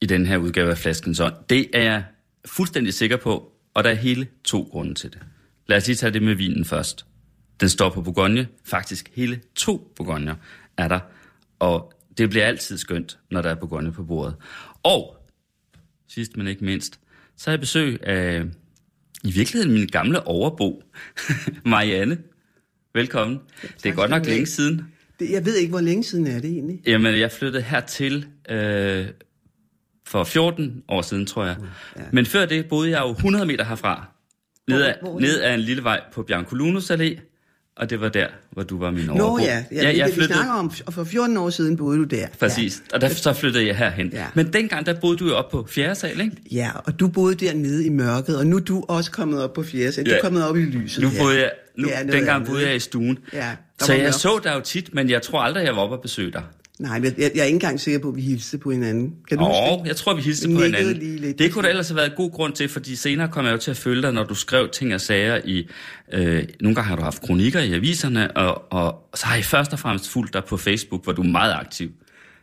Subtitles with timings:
[0.00, 1.34] i den her udgave af Flaskens Ånd.
[1.50, 2.04] Det er jeg
[2.46, 5.18] fuldstændig sikker på, og der er hele to grunde til det.
[5.66, 7.06] Lad os lige tage det med vinen først.
[7.60, 8.48] Den står på Bourgogne.
[8.64, 10.34] Faktisk hele to Bourgogner
[10.76, 11.00] er der.
[11.58, 14.34] Og det bliver altid skønt, når der er Bourgogne på bordet.
[14.82, 15.16] Og,
[16.08, 17.00] sidst men ikke mindst,
[17.36, 18.44] så har jeg besøg af
[19.24, 20.82] i virkeligheden min gamle overbo,
[21.64, 22.18] Marianne.
[22.94, 23.40] Velkommen.
[23.62, 24.82] Ja, det er godt nok længe siden.
[25.18, 26.80] Det, jeg ved ikke, hvor længe siden er det egentlig.
[26.86, 29.06] Jamen, jeg flyttede hertil øh,
[30.08, 31.56] for 14 år siden, tror jeg.
[31.96, 32.02] Ja.
[32.12, 34.06] Men før det boede jeg jo 100 meter herfra.
[34.68, 37.20] Ned ad, ned ad en lille vej på Biancolunus Allé,
[37.76, 39.36] og det var der, hvor du var min overbo.
[39.36, 40.28] Nå ja, ja, ja jeg det, flyttede...
[40.28, 42.26] vi snakker om, og for 14 år siden boede du der.
[42.40, 42.94] Præcis, ja.
[42.94, 44.10] og der, så flyttede jeg herhen.
[44.12, 44.26] Ja.
[44.34, 45.94] Men dengang, der boede du jo op på 4.
[45.94, 46.36] sal, ikke?
[46.52, 49.62] Ja, og du boede dernede i mørket, og nu er du også kommet op på
[49.62, 49.92] 4.
[49.92, 50.04] sal.
[50.06, 50.12] Ja.
[50.12, 51.02] Du er kommet op i lyset.
[51.02, 53.18] Nu boede jeg, nu, dengang boede jeg i stuen.
[53.32, 56.02] Ja, så jeg så dig jo tit, men jeg tror aldrig, jeg var oppe og
[56.02, 56.42] besøge dig.
[56.78, 59.14] Nej, men jeg, jeg er ikke engang sikker på, at vi hilste på hinanden.
[59.28, 60.96] Kan du Åh, jeg tror, vi hilste på hinanden.
[60.96, 61.38] Lidt.
[61.38, 63.70] Det kunne da ellers have været god grund til, fordi senere kom jeg jo til
[63.70, 65.68] at følge dig, når du skrev ting og sager i...
[66.12, 69.72] Øh, nogle gange har du haft kronikker i aviserne, og, og så har jeg først
[69.72, 71.90] og fremmest fulgt dig på Facebook, hvor du er meget aktiv.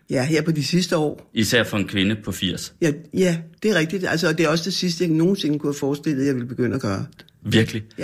[0.09, 1.29] Ja, her på de sidste år.
[1.33, 2.73] Især for en kvinde på 80.
[2.81, 4.05] Ja, ja det er rigtigt.
[4.07, 6.75] Altså, det er også det sidste, jeg nogensinde kunne have forestillet, at jeg ville begynde
[6.75, 7.05] at gøre.
[7.41, 7.83] Virkelig?
[7.97, 8.03] Ja.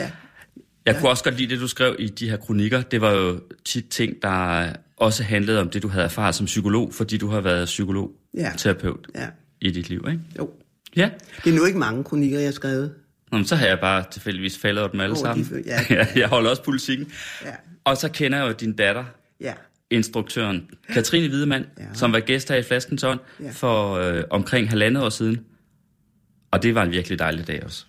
[0.85, 0.99] Jeg ja.
[0.99, 2.81] kunne også godt lide det, du skrev i de her kronikker.
[2.81, 6.93] Det var jo tit ting, der også handlede om det, du havde erfaret som psykolog,
[6.93, 8.11] fordi du har været psykolog,
[9.15, 9.27] ja.
[9.61, 10.19] i dit liv, ikke?
[10.37, 10.49] Jo.
[10.95, 11.09] Ja.
[11.43, 12.93] Det er nu ikke mange kronikker, jeg har skrevet.
[13.31, 15.47] Nå, men så har jeg bare tilfældigvis faldet over dem alle oh, sammen.
[15.49, 16.07] De, ja, ja.
[16.15, 17.11] jeg holder også politikken.
[17.45, 17.51] Ja.
[17.83, 19.03] Og så kender jeg jo din datter,
[19.39, 19.53] ja.
[19.89, 21.83] instruktøren Katrine Hvidemand, ja.
[21.93, 23.49] som var gæst her i Flaskens Ånd ja.
[23.51, 25.39] for øh, omkring halvandet år siden.
[26.51, 27.85] Og det var en virkelig dejlig dag også.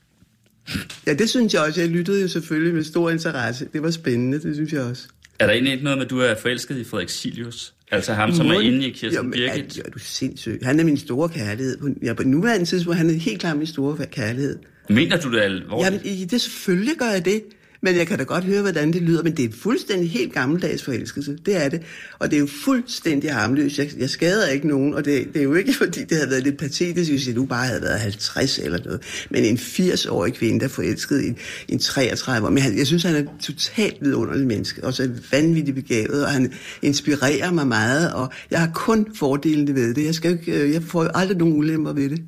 [1.06, 1.80] Ja, det synes jeg også.
[1.80, 3.68] Jeg lyttede jo selvfølgelig med stor interesse.
[3.72, 5.08] Det var spændende, det synes jeg også.
[5.38, 7.74] Er der egentlig ikke noget med, at du er forelsket i Frederik Silius?
[7.90, 9.76] Altså ham, som er inde i Kirsten Jamen, Birgit?
[9.76, 10.60] Ja, du er sindssyg.
[10.62, 11.78] Han er min store kærlighed.
[12.02, 14.58] Ja, på nuværende tidspunkt, han er helt klart min store kærlighed.
[14.88, 16.04] Mener du det alvorligt?
[16.04, 17.42] Jamen, det selvfølgelig gør jeg det.
[17.84, 20.82] Men jeg kan da godt høre, hvordan det lyder, men det er fuldstændig helt gammeldags
[20.82, 21.38] forelskelse.
[21.46, 21.82] Det er det.
[22.18, 23.78] Og det er jo fuldstændig harmløst.
[23.78, 26.42] Jeg, jeg skader ikke nogen, og det, det er jo ikke, fordi det havde været
[26.42, 29.26] lidt patetisk, hvis jeg nu bare havde været 50 eller noget.
[29.30, 31.36] Men en 80-årig kvinde, der forelskede en,
[31.68, 36.24] en 33 Men jeg, jeg synes, han er totalt vidunderlig menneske, og så vanvittigt begavet,
[36.24, 40.04] og han inspirerer mig meget, og jeg har kun fordelene ved det.
[40.04, 42.22] Jeg, skal ikke, øh, jeg får jo aldrig nogen ulemper ved det.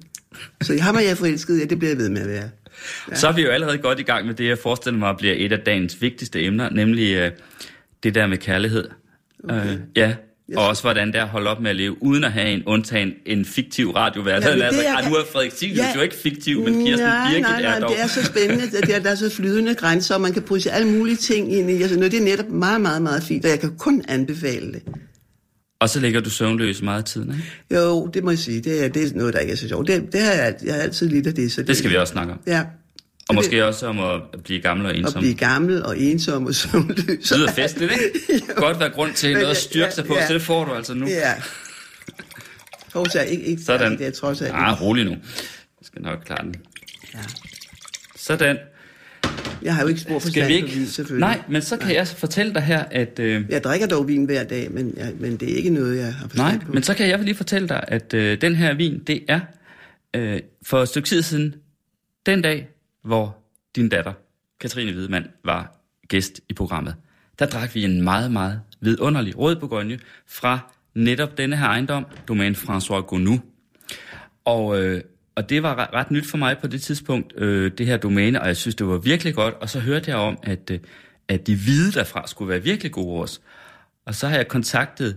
[0.63, 2.49] Så ham er jeg forelsket, ja, det bliver jeg ved med at være.
[3.11, 3.15] Ja.
[3.15, 5.53] Så er vi jo allerede godt i gang med det, jeg forestiller mig bliver et
[5.53, 7.31] af dagens vigtigste emner, nemlig øh,
[8.03, 8.89] det der med kærlighed.
[9.45, 9.73] Okay.
[9.73, 10.15] Øh, ja,
[10.57, 12.63] og også hvordan det er at holde op med at leve, uden at have en
[12.67, 14.43] undtagen en fiktiv radiovært.
[14.43, 17.43] Ja, altså, ah, nu er Frederik Silius ja, jo ikke fiktiv, men Kirsten nej, Birgit
[17.43, 17.91] nej, nej, er dog.
[17.91, 20.71] det er så spændende, at der, der er så flydende grænser, og man kan pusse
[20.71, 21.83] alle mulige ting ind i.
[21.83, 24.83] Altså, det er netop meget, meget, meget fint, og jeg kan kun anbefale det.
[25.85, 27.45] Og så ligger du søvnløs meget tid, ikke?
[27.71, 28.61] Jo, det må jeg sige.
[28.61, 29.87] Det er, det er noget, der ikke er så sjovt.
[29.89, 31.53] Det, det har jeg, jeg har altid lidt af det.
[31.53, 32.41] Så det, det skal vi også snakke om.
[32.47, 32.65] Ja.
[33.29, 35.19] Og måske det, også om at blive gammel og ensom.
[35.19, 37.29] At blive gammel og ensom og søvnløs.
[37.29, 38.55] Det lyder festligt, ikke?
[38.55, 40.95] Godt være grund til noget at styrke sig på, ja, så det får du altså
[40.95, 41.07] nu.
[41.07, 41.35] Ja.
[42.93, 43.99] Trods ikke, ikke Sådan.
[43.99, 44.53] Det er trods alt.
[44.55, 45.11] Ah, rolig nu.
[45.11, 45.19] Jeg
[45.83, 46.55] skal nok klare den.
[47.15, 47.19] Ja.
[48.17, 48.57] Sådan.
[49.63, 50.69] Jeg har jo ikke spor for Skal vi ikke?
[50.69, 51.21] vin, selvfølgelig.
[51.21, 51.97] Nej, men så kan Nej.
[51.97, 53.19] jeg fortælle dig her, at...
[53.19, 56.15] Øh, jeg drikker dog vin hver dag, men, jeg, men det er ikke noget, jeg
[56.15, 56.73] har forstand Nej, på.
[56.73, 59.41] men så kan jeg lige fortælle dig, at øh, den her vin, det er
[60.17, 61.55] øh, for et stykke tid siden,
[62.27, 62.69] den dag,
[63.05, 63.37] hvor
[63.77, 64.13] din datter,
[64.61, 66.95] Katrine Hvidemand, var gæst i programmet.
[67.39, 72.55] Der drak vi en meget, meget vidunderlig rød Bourgogne fra netop denne her ejendom, domæne
[72.55, 73.41] François Gounou.
[74.45, 75.01] Og, øh,
[75.37, 78.41] og det var ret, ret nyt for mig på det tidspunkt, øh, det her domæne,
[78.41, 79.55] og jeg synes, det var virkelig godt.
[79.55, 80.79] Og så hørte jeg om, at, øh,
[81.29, 83.41] at de hvide derfra skulle være virkelig gode også.
[84.07, 85.17] Og så har jeg kontaktet,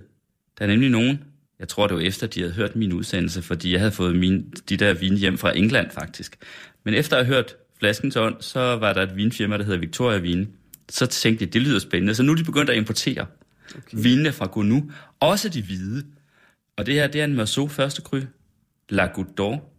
[0.59, 1.24] der er nemlig nogen,
[1.59, 4.53] jeg tror det var efter, de havde hørt min udsendelse, fordi jeg havde fået min,
[4.69, 6.38] de der vin hjem fra England faktisk.
[6.83, 10.18] Men efter at have hørt flaskens ånd, så var der et vinfirma, der hedder Victoria
[10.18, 10.47] Vin.
[10.89, 12.15] Så tænkte jeg, det lyder spændende.
[12.15, 13.25] Så nu er de begyndt at importere
[13.77, 13.97] okay.
[14.03, 14.92] vinene fra Gonu.
[15.19, 16.03] Også de hvide.
[16.77, 18.19] Og det her, det er en Merceau første kry,
[18.89, 19.76] La Goutte d'Or,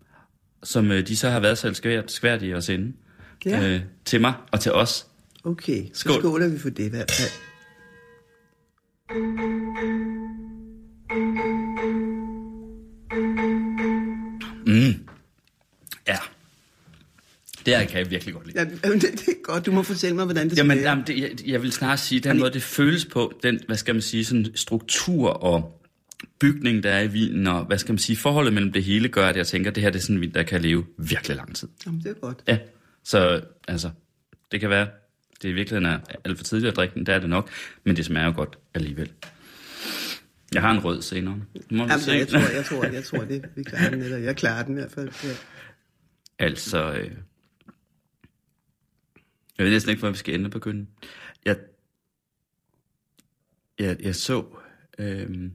[0.62, 1.74] som øh, de så har været så
[2.06, 2.92] skvært, at sende
[3.44, 3.68] ja.
[3.68, 5.06] øh, til mig og til os.
[5.44, 6.12] Okay, skål.
[6.14, 7.30] så skåler vi for det i hvert fald.
[14.66, 15.08] Mm.
[16.08, 16.16] Ja.
[17.66, 18.58] Det her kan jeg virkelig godt lide.
[18.58, 18.64] Ja,
[18.94, 19.66] det, det er godt.
[19.66, 20.88] Du må fortælle mig, hvordan det Jamen, være.
[20.88, 23.94] jamen det, jeg, jeg vil snart sige, den måde, det føles på, den, hvad skal
[23.94, 25.77] man sige, sådan struktur og
[26.38, 29.26] bygning, der er i vinen, og hvad skal man sige, forholdet mellem det hele gør,
[29.26, 31.36] at jeg tænker, at det her det er sådan en vin, der kan leve virkelig
[31.36, 31.68] lang tid.
[31.86, 32.42] Jamen, det er godt.
[32.48, 32.58] Ja,
[33.04, 33.90] så altså,
[34.52, 34.88] det kan være,
[35.42, 37.50] det i virkeligheden er alt for tidligt at drikke den, det er det nok,
[37.84, 39.10] men det smager jo godt alligevel.
[40.54, 41.34] Jeg har en rød senere.
[41.70, 42.12] Må Jamen, se.
[42.12, 44.02] jeg tror, jeg tror, jeg tror, det vi klarer den.
[44.02, 45.10] Eller jeg klarer den i hvert fald.
[45.24, 45.34] Ja.
[46.38, 47.10] Altså, øh,
[49.58, 50.86] jeg ved næsten ikke, hvor vi skal ende begynde.
[51.44, 51.56] Jeg,
[53.78, 54.44] jeg, jeg så,
[54.98, 55.50] øh,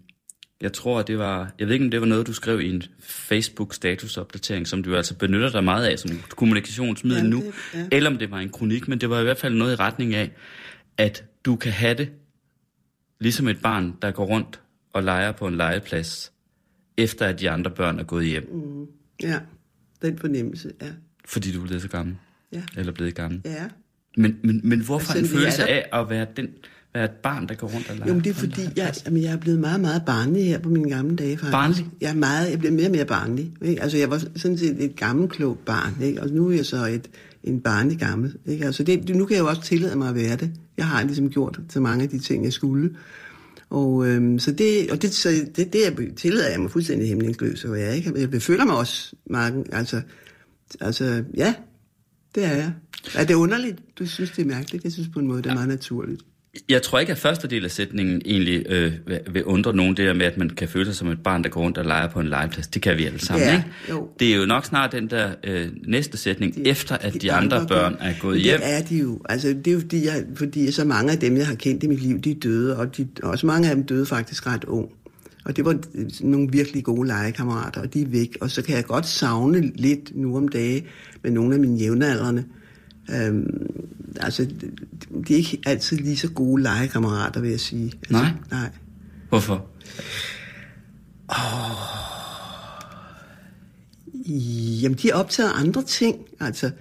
[0.63, 2.83] jeg tror, det var, jeg ved ikke, om det var noget, du skrev i en
[2.99, 7.87] Facebook-statusopdatering, som du altså benytter dig meget af som kommunikationsmiddel Ja, nu, det- ja.
[7.91, 10.15] eller om det var en kronik, men det var i hvert fald noget i retning
[10.15, 10.31] af,
[10.97, 12.09] at du kan have det,
[13.19, 14.59] ligesom et barn, der går rundt
[14.93, 16.31] og leger på en legeplads,
[16.97, 18.85] efter at de andre børn er gået hjem, Mm.
[19.23, 19.39] ja,
[20.01, 20.87] den fornemmelse, ja.
[21.25, 22.15] fordi du er blevet så gammel,
[22.53, 22.61] Ja.
[22.77, 23.41] eller blevet gammel.
[23.45, 23.65] Ja.
[24.17, 26.49] Men, men, men hvorfor Altså, en følelse af at være, den,
[26.93, 28.07] være et barn, der går rundt og leger?
[28.07, 30.69] Jo, men det er fordi, jeg, jamen, jeg er blevet meget, meget barnlig her på
[30.69, 31.51] mine gamle dage, faktisk.
[31.51, 31.87] Barnlig?
[32.01, 33.53] Jeg er meget, jeg bliver mere og mere barnlig.
[33.61, 33.81] Ikke?
[33.81, 36.21] Altså, jeg var sådan set et gammelt klogt barn, ikke?
[36.21, 37.09] og nu er jeg så et,
[37.43, 38.35] en barnlig gammel.
[38.45, 38.65] Ikke?
[38.65, 40.51] Altså, det, nu kan jeg jo også tillade mig at være det.
[40.77, 42.95] Jeg har ligesom gjort til mange af de ting, jeg skulle.
[43.69, 47.65] Og, øhm, så det, og det, så det, det jeg tillader jeg mig fuldstændig hæmningsløs
[47.65, 47.95] at være.
[47.95, 48.27] Ikke?
[48.31, 50.01] Jeg føler mig også mange, altså,
[50.81, 51.53] altså, ja,
[52.35, 52.73] det er jeg.
[53.15, 53.79] Er det underligt?
[53.99, 54.83] Du synes, det er mærkeligt?
[54.83, 56.21] Jeg synes på en måde, det er meget naturligt.
[56.69, 58.91] Jeg tror ikke, at første del af sætningen egentlig øh,
[59.31, 61.49] vil- undre nogen, det der med, at man kan føle sig som et barn, der
[61.49, 62.67] går rundt og leger på en legeplads.
[62.67, 63.69] Det kan vi alle sammen, Ja, ikke?
[63.89, 64.09] jo.
[64.19, 67.65] Det er jo nok snart den der øh, næste sætning, de, efter at de, andre,
[67.67, 68.59] børn er gået hjem.
[68.59, 69.19] Det er de jo.
[69.29, 71.87] Altså, det er jo fordi, jeg, fordi så mange af dem, jeg har kendt i
[71.87, 74.89] mit liv, de er døde, og de, også mange af dem døde faktisk ret ung.
[75.45, 75.77] Og det var
[76.21, 78.37] nogle virkelig gode legekammerater, og de er væk.
[78.41, 80.85] Og så kan jeg godt savne lidt nu om dage
[81.23, 82.43] med nogle af mine jævnaldrende.
[83.11, 83.67] Øhm,
[84.19, 84.47] altså,
[85.27, 87.85] de er ikke altid lige så gode legekammerater, vil jeg sige.
[87.85, 88.31] Altså, Nej?
[88.51, 88.69] Nej.
[89.29, 89.65] Hvorfor?
[94.81, 96.71] Jamen, de er optaget af andre ting, altså.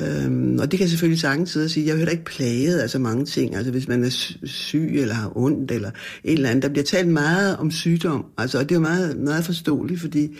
[0.00, 1.86] Øhm, og det kan selvfølgelig sagtens sidde og sige.
[1.86, 3.54] Jeg er heller ikke plaget af så mange ting.
[3.56, 5.90] Altså, hvis man er sy- syg eller har ondt eller
[6.24, 6.62] et eller andet.
[6.62, 8.24] Der bliver talt meget om sygdom.
[8.38, 10.36] Altså, og det er jo meget, meget forståeligt, fordi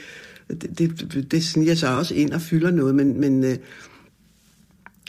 [0.51, 2.95] det, det, det sniger sig også ind og fylder noget.
[2.95, 3.57] Men, men øh,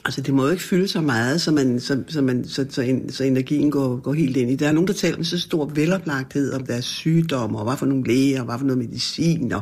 [0.05, 2.81] Altså, det må jo ikke fylde så meget, så, man, så, så, man, så, så,
[2.81, 4.55] en, så energien går, går helt ind i.
[4.55, 7.85] Der er nogen, der taler med så stor veloplagthed om deres sygdomme, og hvad for
[7.85, 9.61] nogle læger, og hvad for noget medicin, og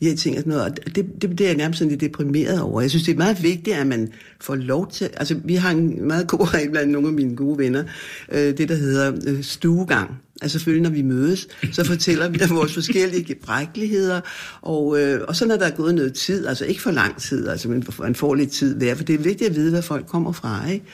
[0.00, 0.64] de her ting og sådan noget.
[0.64, 2.80] Og det, det, det er jeg nærmest sådan lidt deprimeret over.
[2.80, 4.08] Jeg synes, det er meget vigtigt, at man
[4.40, 5.04] får lov til...
[5.04, 7.84] Altså, vi har en meget god regel blandt nogle af mine gode venner,
[8.32, 10.10] øh, det der hedder øh, stuegang.
[10.40, 14.20] Altså selvfølgelig, når vi mødes, så fortæller vi om vores forskellige gebrækkeligheder,
[14.62, 17.48] og, øh, og så når der er gået noget tid, altså ikke for lang tid,
[17.48, 19.82] altså men for- man får lidt tid hver, for det er vigtigt at vide, hvad
[19.82, 20.84] folk kommer fra, ikke?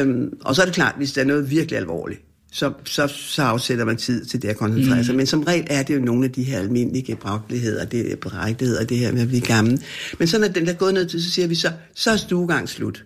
[0.00, 2.20] Øhm, og så er det klart, hvis der er noget virkelig alvorligt,
[2.52, 5.14] så, så, så afsætter man tid til det at koncentrere sig.
[5.14, 8.84] Men som regel er det jo nogle af de her almindelige gebrækkeligheder, det er brækkeligheder,
[8.84, 9.82] det her med at blive gammel.
[10.18, 12.16] Men så når den der er gået noget tid, så siger vi så, så er
[12.16, 13.04] stuegang slut.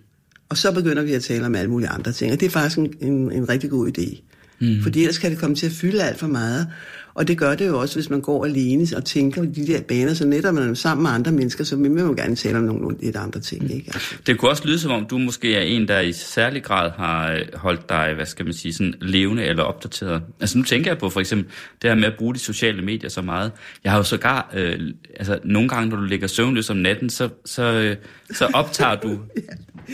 [0.49, 2.77] Og så begynder vi at tale om alle mulige andre ting, og det er faktisk
[2.77, 4.21] en, en, en rigtig god idé.
[4.59, 4.81] Mm.
[4.83, 6.67] Fordi ellers kan det komme til at fylde alt for meget.
[7.15, 9.81] Og det gør det jo også, hvis man går alene og tænker på de der
[9.81, 12.57] baner, så netop man er sammen med andre mennesker, så vil man jo gerne tale
[12.57, 13.71] om nogle lidt andre ting.
[13.71, 13.91] Ikke?
[13.93, 16.91] Altså, Det kunne også lyde som om, du måske er en, der i særlig grad
[16.91, 20.21] har øh, holdt dig, hvad skal man sige, sådan levende eller opdateret.
[20.39, 21.47] Altså nu tænker jeg på for eksempel
[21.81, 23.51] det her med at bruge de sociale medier så meget.
[23.83, 24.79] Jeg har jo sågar, øh,
[25.15, 27.95] altså nogle gange, når du ligger søvnløs om natten, så, så, øh,
[28.31, 29.09] så optager du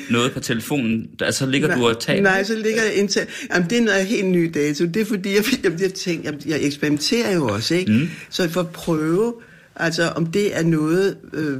[0.09, 2.21] noget på telefonen, altså ligger du og taler.
[2.21, 3.21] Nej, så ligger jeg indtil...
[3.53, 4.85] Jamen, det er noget helt ny dato.
[4.85, 7.91] Det er fordi, jeg, jeg, jeg tænker, jeg, jeg eksperimenterer jo også, ikke?
[7.91, 8.09] Mm.
[8.29, 9.33] Så for at prøve,
[9.75, 11.17] altså om det er noget...
[11.33, 11.57] Øh,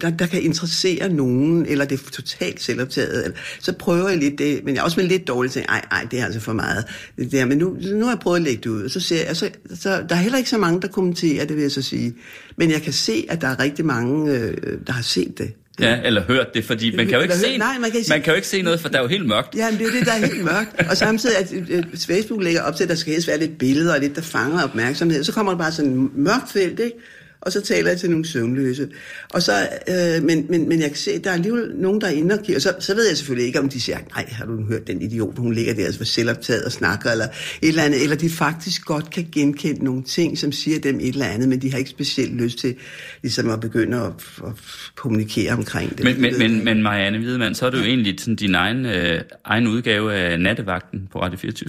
[0.00, 4.38] der, der kan interessere nogen, eller det er totalt selvoptaget, eller, så prøver jeg lidt
[4.38, 6.52] det, men jeg er også med lidt dårligt til, ej, ej, det er altså for
[6.52, 6.84] meget.
[7.18, 7.44] Det der.
[7.44, 9.50] Men nu, nu har jeg prøvet at lægge det ud, og så ser jeg, så,
[9.74, 12.14] så, der er heller ikke så mange, der kommenterer det, vil jeg så sige.
[12.56, 15.52] Men jeg kan se, at der er rigtig mange, øh, der har set det.
[15.80, 18.12] Ja, eller hørt det, fordi man kan jo ikke, se, nej, man kan ikke se-
[18.14, 19.54] man kan jo ikke se noget, for der er jo helt mørkt.
[19.56, 20.90] Ja, men det er jo det, der er helt mørkt.
[20.90, 23.58] Og samtidig, at øh, øh, Facebook lægger op til, at der skal helst være lidt
[23.58, 25.24] billeder og lidt, der fanger opmærksomhed.
[25.24, 26.96] Så kommer der bare sådan en mørkt felt, ikke?
[27.42, 28.88] Og så taler jeg til nogle søvnløse.
[29.30, 32.06] Og så, øh, men, men, men jeg kan se, at der er alligevel nogen, der
[32.06, 32.60] er inde og kigger.
[32.60, 35.38] Så, så ved jeg selvfølgelig ikke, om de siger, nej, har du hørt den idiot,
[35.38, 38.02] hun ligger der for selvoptaget og snakker, eller et eller andet.
[38.02, 41.62] Eller de faktisk godt kan genkende nogle ting, som siger dem et eller andet, men
[41.62, 42.74] de har ikke specielt lyst til
[43.22, 44.12] ligesom at begynde at,
[44.46, 44.52] at
[44.96, 46.04] kommunikere omkring det.
[46.04, 49.20] Men, men, men, men Marianne Hvidemann, så er det jo egentlig sådan din egen, øh,
[49.44, 51.68] egen udgave af nattevagten på Radio 24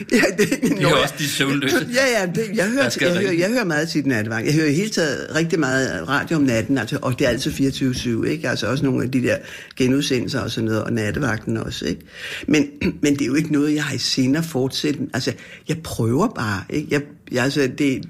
[0.12, 1.76] Ja, det, De er også de søvnløse.
[1.94, 4.46] Ja, ja, det, jeg, hører, skal jeg, hører, jeg hører meget til nattevagt.
[4.46, 7.50] Jeg hører i hele taget rigtig meget radio om natten, altså, og det er altid
[7.52, 8.48] 24-7, ikke?
[8.48, 9.36] Altså også nogle af de der
[9.76, 12.00] genudsendelser og sådan noget, og nattevagten også, ikke?
[12.46, 12.66] Men,
[13.02, 15.00] men det er jo ikke noget, jeg har i sinde at fortsætte.
[15.14, 15.32] Altså,
[15.68, 16.88] jeg prøver bare, ikke?
[16.90, 17.00] Jeg,
[17.32, 18.02] jeg, altså, det,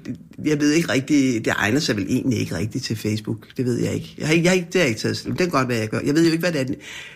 [0.45, 3.37] jeg ved ikke rigtigt, det egner sig vel egentlig ikke rigtigt til Facebook.
[3.57, 4.15] Det ved jeg ikke.
[4.17, 5.23] Jeg har, ikke- jeg har ikke, det har jeg ikke taget.
[5.27, 5.99] Det kan godt være, jeg gør.
[6.05, 6.65] Jeg ved jo ikke, hvad det er.
[6.65, 6.75] Det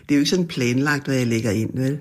[0.10, 1.98] er jo ikke sådan planlagt, hvad jeg lægger ind, vel?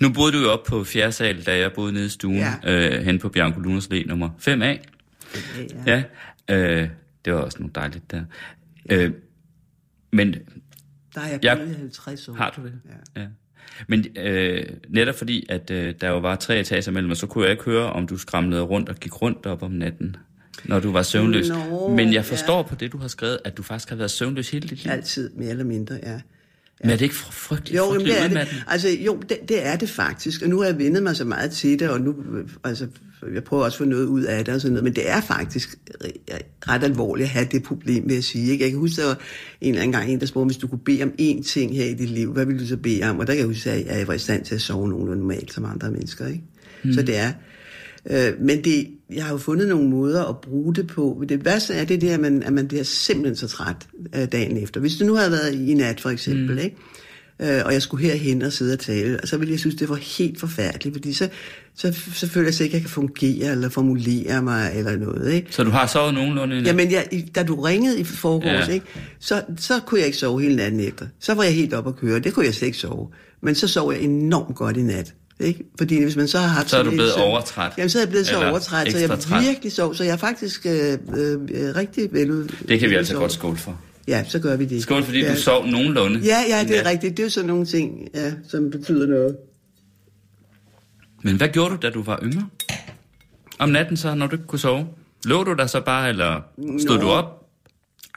[0.00, 2.96] Nu boede du jo op på fjerde sal, da jeg boede nede i stuen, Ja.
[2.98, 4.78] øh, hen på Bianco Lunas Læ nummer 5A.
[5.86, 6.02] Ja,
[6.50, 6.88] øh,
[7.24, 8.22] det var også nogle dejligt der.
[8.90, 9.12] Øh,
[10.12, 10.34] men
[11.14, 12.32] Der har jeg Jeg- boet i 50 år.
[12.34, 12.72] har du det?
[13.16, 13.20] Ja.
[13.20, 13.26] ja.
[13.88, 17.50] Men øh, netop fordi, at øh, der jo var tre etager mellem så kunne jeg
[17.52, 20.16] ikke høre, om du skramlede rundt og gik rundt op om natten,
[20.64, 21.48] når du var søvnløs.
[21.48, 24.50] Nå, Men jeg forstår på det, du har skrevet, at du faktisk har været søvnløs
[24.50, 24.92] hele dit liv.
[24.92, 26.20] Altid, mere eller mindre, ja.
[26.80, 28.64] Men er det ikke fr- frygteligt, Jo, jamen, frygteligt det er det.
[28.66, 30.42] Altså, jo, det, det er det faktisk.
[30.42, 32.14] Og nu har jeg vendet mig så meget til det, og nu,
[32.64, 32.86] altså,
[33.34, 35.20] jeg prøver også at få noget ud af det og sådan noget, men det er
[35.20, 35.78] faktisk
[36.68, 38.50] ret alvorligt at have det problem, vil jeg sige.
[38.52, 38.64] Ikke?
[38.64, 39.18] Jeg kan huske, der var
[39.60, 41.84] en eller anden gang en, der spurgte, hvis du kunne bede om én ting her
[41.84, 43.18] i dit liv, hvad ville du så bede om?
[43.18, 45.52] Og der kan jeg huske, at jeg var i stand til at sove nogenlunde normalt
[45.52, 46.26] som andre mennesker.
[46.26, 46.42] Ikke?
[46.84, 46.92] Mm.
[46.92, 47.32] Så det er.
[48.10, 51.24] Øh, men det, jeg har jo fundet nogle måder at bruge det på.
[51.28, 53.76] Det værste er det der, at man, at man bliver simpelthen så træt
[54.14, 54.80] øh, dagen efter.
[54.80, 56.58] Hvis du nu havde været i nat for eksempel, mm.
[56.58, 56.76] ikke?
[57.42, 59.88] Øh, og jeg skulle herhen og sidde og tale, og så ville jeg synes, det
[59.88, 61.28] var helt forfærdeligt, fordi så,
[61.74, 65.32] så, så føler jeg så ikke, at jeg kan fungere eller formulere mig eller noget.
[65.32, 65.46] Ikke?
[65.50, 66.56] Så du har sovet nogenlunde?
[66.56, 68.72] Jamen, jeg, da du ringede i forgårs, ja.
[68.72, 68.86] ikke,
[69.18, 71.06] så, så kunne jeg ikke sove hele natten efter.
[71.20, 72.18] Så var jeg helt op at køre.
[72.18, 73.08] Det kunne jeg slet ikke sove.
[73.42, 75.14] Men så sov jeg enormt godt i nat.
[75.40, 75.64] Ikke?
[75.78, 76.70] Fordi hvis man så har haft...
[76.70, 77.72] Så er du blevet søvn- overtræt.
[77.78, 79.42] Jamen, så er jeg blevet så overtræt, så jeg træt.
[79.44, 79.94] virkelig sov.
[79.94, 80.98] Så jeg er faktisk øh, øh,
[81.76, 82.48] rigtig velud...
[82.68, 83.80] Det kan vi altså godt skåle for.
[84.08, 84.82] Ja, så gør vi det.
[84.82, 85.32] Skål, fordi ja.
[85.34, 86.20] du sov nogenlunde.
[86.20, 86.92] Ja, ja, det er nat.
[86.92, 87.16] rigtigt.
[87.16, 89.36] Det er jo sådan nogle ting, ja, som betyder noget.
[91.22, 92.48] Men hvad gjorde du, da du var yngre?
[93.58, 94.86] Om natten så, når du ikke kunne sove?
[95.24, 96.40] Lå du der så bare, eller
[96.78, 97.02] stod Nå.
[97.02, 97.46] du op?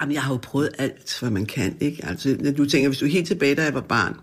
[0.02, 2.06] Jamen, jeg har jo prøvet alt, hvad man kan, ikke?
[2.06, 4.16] Altså, du tænker, hvis du er helt tilbage, da jeg var barn,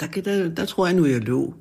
[0.00, 1.54] der, der, der tror jeg nu, jeg lå.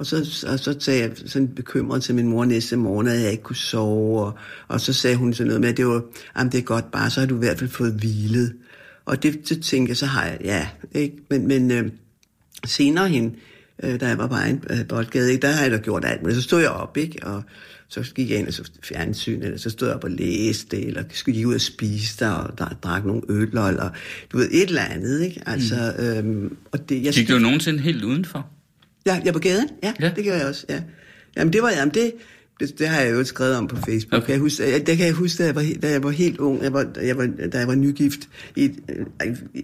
[0.00, 3.30] Og så, og så sagde jeg sådan bekymret til min mor næste morgen, at jeg
[3.30, 4.24] ikke kunne sove.
[4.24, 4.38] Og,
[4.68, 6.02] og så sagde hun sådan noget med, at det var,
[6.36, 8.54] jamen det er godt bare, så har du i hvert fald fået hvilet.
[9.04, 10.68] Og det, det tænker jeg, så har jeg, ja.
[10.92, 11.16] Ikke?
[11.30, 11.90] Men, men øh,
[12.66, 13.36] senere hen,
[13.82, 16.22] øh, da jeg var på egen øh, boldgade, ikke, der har jeg da gjort alt.
[16.22, 17.26] Men så stod jeg op, ikke?
[17.26, 17.42] Og
[17.88, 21.02] så gik jeg ind og så fjernsyn, eller så stod jeg op og læste, eller
[21.12, 23.90] skulle gik ud og spise der, og der, drak nogle øl, eller
[24.32, 25.42] du ved, et eller andet, ikke?
[25.46, 26.04] Altså, mm.
[26.04, 28.59] øhm, og det, jeg Gik du nogensinde helt udenfor?
[29.06, 29.68] Ja, jeg på gaden?
[29.82, 30.06] Ja, Ja.
[30.06, 30.12] ja.
[30.16, 30.80] det gør jeg også, ja.
[31.36, 32.12] Jamen, det var, jamen, det,
[32.60, 34.12] det, det har jeg jo skrevet om på Facebook.
[34.18, 34.26] Okay.
[34.26, 36.38] Kan jeg huske, jeg, det kan jeg huske, da jeg var, da jeg var helt
[36.38, 38.20] ung, jeg var, jeg var, da jeg var nygift.
[38.56, 38.78] I, et-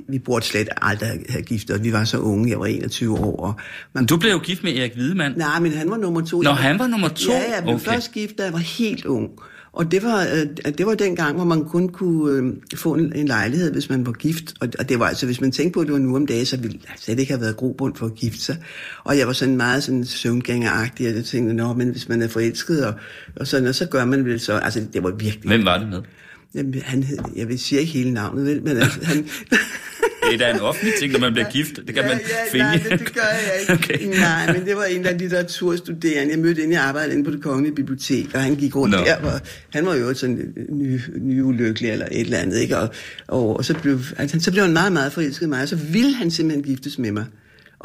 [0.08, 1.82] vi burde slet aldrig have giftet os.
[1.82, 3.36] Vi var så unge, jeg var 21 år.
[3.36, 3.54] Og
[3.92, 5.34] man, Du blev jo gift med Erik Hvidemann.
[5.38, 6.40] nej, men han var nummer to.
[6.40, 7.32] Nå, Jeg han var nummer to?
[7.32, 7.84] Ja, jeg blev okay.
[7.92, 9.30] først gift, da jeg var helt ung.
[9.76, 13.26] Og det var, øh, det var den gang, hvor man kun kunne øh, få en,
[13.28, 14.54] lejlighed, hvis man var gift.
[14.60, 16.46] Og, og det var altså, hvis man tænkte på, at det var nu om dagen,
[16.46, 18.56] så ville det slet ikke have været grobund for at gifte sig.
[19.04, 22.28] Og jeg var sådan meget sådan søvngængeragtig, og jeg tænkte, nå, men hvis man er
[22.28, 22.94] forelsket, og,
[23.36, 25.48] og sådan, og så gør man vel så, altså det var virkelig...
[25.48, 26.02] Hvem var det med?
[26.54, 29.26] Jamen, han hed, jeg vil sige ikke hele navnet, vel, men altså, han...
[30.30, 31.76] Det er da en offentlig ting, når man bliver gift.
[31.76, 32.64] Det kan ja, man ja, finde.
[32.64, 33.72] Nej, det, det gør jeg ikke.
[33.72, 34.18] Okay.
[34.20, 36.32] Nej, men det var en af litteraturstuderende.
[36.32, 39.04] Jeg mødte inde i arbejde inde på det kongelige bibliotek, og han gik rundt no.
[39.04, 39.20] der.
[39.20, 39.40] Hvor,
[39.72, 42.58] han var jo sådan ny, ny ulykkelig eller et eller andet.
[42.58, 42.78] Ikke?
[42.78, 42.88] Og,
[43.28, 45.76] og, og så, blev, altså, så blev han meget, meget forelsket i mig, og så
[45.76, 47.24] ville han simpelthen giftes med mig.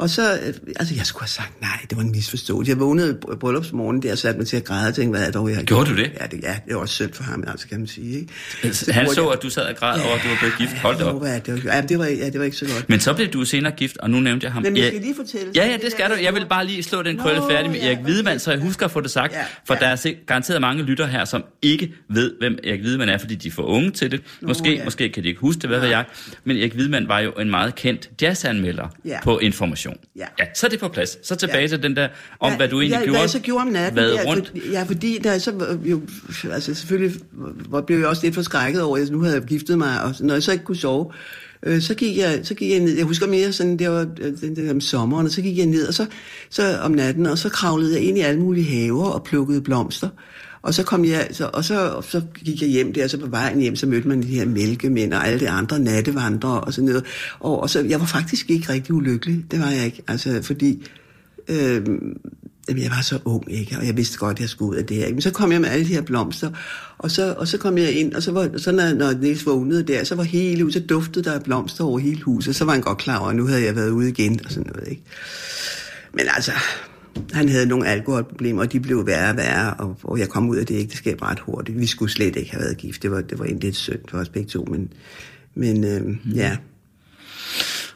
[0.02, 2.70] Og så, øh, altså jeg skulle have sagt nej, det var en misforståelse.
[2.70, 5.24] Jeg vågnede br- bryllupsmorgen der og satte mig til at græde og tænkte, hvad er
[5.24, 5.96] det dog, jeg har Gjorde gjort?
[5.98, 6.12] du det?
[6.20, 8.18] Ja, det, ja, det var også synd for ham, altså kan man sige.
[8.20, 8.32] Ikke?
[8.62, 10.72] Han spurgte så, jeg- at du sad og græd over, at du var blevet gift.
[10.82, 11.22] Hold da Ja, op.
[11.22, 12.88] det var, det var, ja, det var, ja, det var ikke så godt.
[12.88, 14.62] Men så blev du senere gift, og nu nævnte jeg ham.
[14.62, 16.14] Men Ja- skal lige fortælle- Ja, ja, det skal du.
[16.22, 18.60] Jeg vil bare lige slå den krølle Nå, færdig med ja, Erik Hvidemann, så jeg
[18.60, 19.32] husker at få det sagt.
[19.32, 19.80] Ja, For ja.
[19.80, 23.48] der er garanteret mange lytter her, som ikke ved, hvem Erik Hvidemann er, fordi de
[23.48, 24.20] er for unge til det.
[24.42, 24.84] Måske, ja.
[24.84, 26.04] måske kan de ikke huske det, hvad ved jeg.
[26.44, 29.18] Men Erik Hvidemann var jo en meget kendt jazzanmelder Ja.
[29.24, 29.91] på Information.
[30.16, 30.26] Ja.
[30.38, 30.44] ja.
[30.54, 31.26] Så er det på plads.
[31.26, 31.66] Så tilbage Ja.
[31.66, 32.08] til den der,
[32.40, 33.10] om Ja, hvad du egentlig ja, gjorde.
[33.10, 33.96] Hvad jeg så gjorde om natten.
[33.96, 34.48] Været ja, rundt.
[34.48, 36.00] For, ja, fordi der så jo,
[36.52, 37.20] altså selvfølgelig
[37.68, 40.34] var, blev jeg også lidt forskrækket over, at nu havde jeg giftet mig, og når
[40.34, 41.12] jeg så ikke kunne sove,
[41.62, 44.32] øh, så gik jeg, så gik jeg ned, jeg husker mere sådan, det var øh,
[44.40, 46.06] den der om sommeren, og så gik jeg ned, og så,
[46.50, 50.08] så om natten, og så kravlede jeg ind i alle mulige haver og plukkede blomster.
[50.62, 53.26] Og så kom jeg, så, og så, så gik jeg hjem der, og så på
[53.26, 56.88] vejen hjem, så mødte man de her mælkemænd og alle de andre nattevandrere og sådan
[56.88, 57.04] noget.
[57.40, 60.86] Og, og så, jeg var faktisk ikke rigtig ulykkelig, det var jeg ikke, altså fordi,
[61.48, 61.86] øh,
[62.68, 63.76] Jamen, jeg var så ung, ikke?
[63.78, 65.04] Og jeg vidste godt, at jeg skulle ud af det her.
[65.04, 65.14] ikke?
[65.14, 66.50] Men så kom jeg med alle de her blomster,
[66.98, 69.82] og så, og så kom jeg ind, og så, var, så når, når Niels vågnede
[69.82, 72.72] der, så var hele huset, så duftede der af blomster over hele huset, så var
[72.72, 75.02] han godt klar over, at nu havde jeg været ude igen, og sådan noget, ikke?
[76.12, 76.52] Men altså,
[77.32, 80.56] han havde nogle alkoholproblemer, og de blev værre og værre, og, og jeg kom ud
[80.56, 81.80] af det ægteskab ret hurtigt.
[81.80, 83.02] Vi skulle slet ikke have været gift.
[83.02, 84.92] Det var, det var egentlig lidt synd for os begge to, men,
[85.54, 86.18] men øh, mm.
[86.34, 86.56] ja.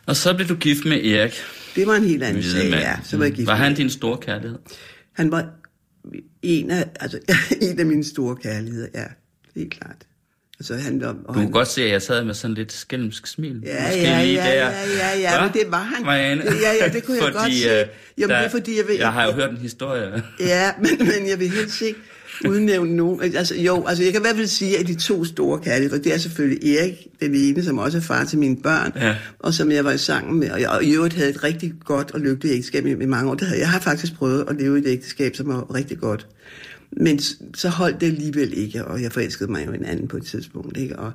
[0.06, 1.32] Og så blev du gift med Erik.
[1.76, 2.96] Det var en helt anden sag, ja.
[3.04, 4.58] Så var jeg gift Var han din store kærlighed?
[5.12, 5.46] Han var
[6.42, 7.18] en af, altså,
[7.70, 9.04] en af mine store kærligheder, ja.
[9.54, 10.06] Helt klart.
[10.58, 12.72] Altså, han var, og Du han, kunne godt se, at jeg sad med sådan lidt
[12.72, 13.62] skælmsk smil.
[13.66, 14.54] Ja, Måske ja, lige ja, der.
[14.54, 15.44] ja, ja, ja, Hva?
[15.44, 16.04] men det var han.
[16.04, 16.42] Marianne?
[16.44, 17.68] Ja, ja, det kunne jeg godt se.
[17.68, 17.86] øh,
[18.18, 20.22] Jamen, der, det er fordi, jeg ved- Jeg har jo hørt en historie.
[20.40, 21.98] Ja, men, men jeg vil helst ikke
[22.48, 23.22] udnævne nogen.
[23.36, 26.14] Altså, jo, altså jeg kan i hvert fald sige, at de to store kærligheder, det
[26.14, 29.14] er selvfølgelig Erik, den ene, som også er far til mine børn, Ja.
[29.38, 31.72] og som jeg var i sammen med, og jeg og i øvrigt havde et rigtig
[31.84, 33.34] godt og lykkeligt ægteskab i, i mange år.
[33.34, 36.26] Det havde, jeg har faktisk prøvet at leve i et ægteskab, som var rigtig godt.
[36.96, 37.18] Men
[37.54, 40.76] så holdt det alligevel ikke, og jeg forelskede mig jo en anden på et tidspunkt.
[40.76, 40.98] Ikke?
[40.98, 41.12] Og,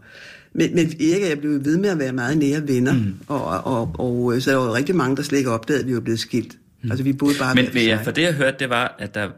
[0.54, 3.14] men, men Erik og jeg blev ved med at være meget nære venner, mm.
[3.28, 5.88] og, og, og, og så der var jo rigtig mange, der slet ikke opdagede, at
[5.88, 6.58] vi var blevet skilt.
[6.82, 6.92] Mm.
[6.92, 9.30] Altså vi boede bare Men men ja, for det jeg hørte, det var, at der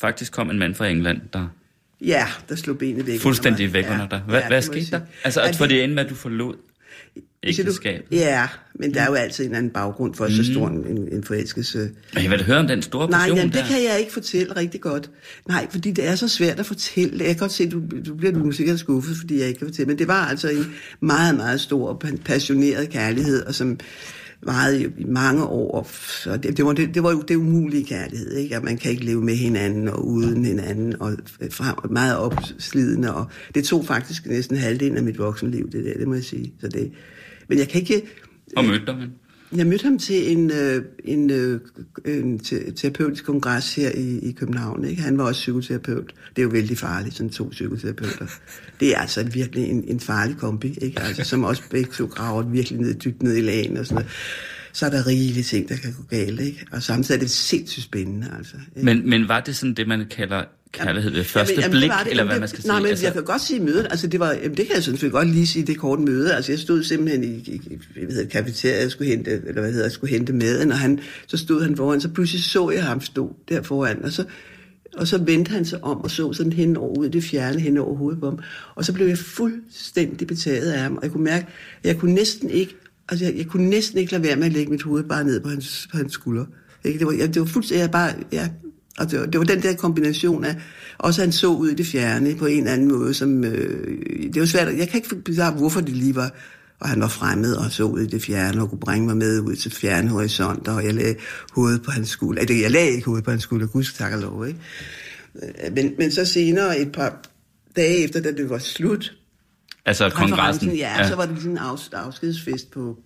[0.00, 1.48] faktisk kom en mand fra England, der
[2.04, 3.20] Ja, der slog benet væk.
[3.20, 4.22] fuldstændig væk under dig.
[4.28, 5.00] Hvad, ja, hvad skete der?
[5.24, 6.54] Altså, at for det endte med, at du forlod
[7.16, 8.16] Du- ægteskabet.
[8.16, 11.24] Ja, men der er jo altid en anden baggrund for så stor en, en, en
[11.24, 11.90] forelskelse.
[12.14, 13.66] Men jeg vil høre om den store Nej, passion jamen, det der.
[13.66, 15.10] kan jeg ikke fortælle rigtig godt.
[15.48, 17.18] Nej, fordi det er så svært at fortælle.
[17.18, 19.86] Jeg kan godt se, du, du bliver nu sikkert skuffet, fordi jeg ikke kan fortælle.
[19.88, 23.78] Men det var altså en meget, meget stor og passioneret kærlighed, og som
[24.42, 25.88] varede i- mange år.
[26.22, 28.56] Så det, det, var, det, det var jo det umulige kærlighed, ikke?
[28.56, 31.12] At man kan ikke leve med hinanden og uden hinanden, og
[31.50, 33.14] frem, og meget opslidende.
[33.14, 36.52] Og det tog faktisk næsten halvdelen af mit voksenliv, det der, det må jeg sige.
[36.60, 36.92] Så det,
[37.48, 38.02] men jeg kan ikke...
[38.56, 39.08] Og mødte dig, men...
[39.56, 41.60] Jeg mødte ham til en, øh, en, øh,
[42.04, 44.84] en te- terapeutisk kongres her i, i København.
[44.84, 45.02] Ikke?
[45.02, 46.14] Han var også psykoterapeut.
[46.36, 48.26] Det er jo vældig farligt, sådan to psykoterapeuter.
[48.80, 51.00] Det er altså virkelig en, en farlig kombi, ikke?
[51.00, 54.10] Altså, som også begge to graver virkelig ned, dybt ned i lagen og sådan noget.
[54.72, 56.66] Så er der rigelige ting, der kan gå galt, ikke?
[56.72, 58.54] Og samtidig er det sindssygt spændende, altså.
[58.76, 58.84] Ikke?
[58.84, 62.10] Men, men var det sådan det, man kalder kærlighed ved første Jamen, jamen, blik, det
[62.10, 62.94] eller hvad det- man skal nej, sige?
[62.94, 63.86] men jeg kan godt sige mødet.
[63.90, 66.34] Altså, det, var, jamen, det kan jeg selvfølgelig godt lige sige, det korte møde.
[66.34, 67.60] Altså, jeg stod simpelthen i, i,
[67.96, 71.00] hedder, det, kafeteriet, jeg skulle hente, eller hvad hedder, jeg skulle hente maden, og han,
[71.26, 74.24] så stod han foran, så pludselig så jeg ham stå der foran, og så,
[74.96, 77.78] og så vendte han sig om og så sådan hen over ud det fjerne, hen
[77.78, 78.38] over hovedet på ham.
[78.74, 81.46] Og så blev jeg fuldstændig betaget af ham, og jeg kunne mærke,
[81.82, 82.76] at jeg kunne næsten ikke,
[83.10, 85.40] altså jeg, jeg kunne næsten ikke lade være med at lægge mit hoved bare ned
[85.40, 86.44] på hans, på hans skulder.
[86.84, 86.98] Ikke?
[86.98, 88.48] Det var, jeg, det var fuldstændig, jeg bare, ja,
[88.98, 90.56] og det var, det var den der kombination af,
[90.98, 94.40] også han så ud i det fjerne på en eller anden måde, som, øh, det
[94.40, 96.34] var svært, jeg kan ikke forklare, hvorfor det lige var,
[96.80, 99.40] og han var fremmed og så ud i det fjerne, og kunne bringe mig med
[99.40, 101.14] ud til fjerne horisonter, og jeg lagde
[101.52, 102.40] hovedet på hans skulder.
[102.40, 104.58] Altså, jeg lagde ikke hovedet på hans skulder, gud tak og lov, ikke?
[105.42, 107.22] Øh, men, men så senere, et par
[107.76, 109.12] dage efter, da det var slut,
[109.90, 110.76] Altså kongressen?
[110.76, 112.98] ja, ja, så var det sådan en afs- afskedsfest på,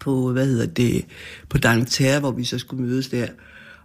[0.00, 1.04] på, hvad hedder det,
[1.48, 3.26] på D'Angleterre, hvor vi så skulle mødes der.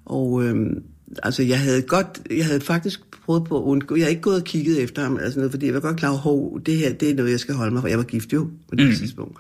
[0.06, 0.84] Og øhm,
[1.24, 4.36] altså, jeg havde godt, jeg havde faktisk prøvet på at undgå, jeg havde ikke gået
[4.36, 7.10] og kigget efter ham, sådan noget, fordi jeg var godt klar over, det her, det
[7.10, 7.88] er noget, jeg skal holde mig for.
[7.88, 8.96] Jeg var gift jo på det mm.
[8.96, 9.38] tidspunkt.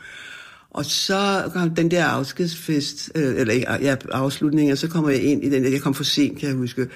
[0.69, 5.43] Og så kom den der afskedsfest, øh, eller ja, afslutning, og så kommer jeg ind
[5.43, 6.87] i den, jeg kom for sent, kan jeg huske,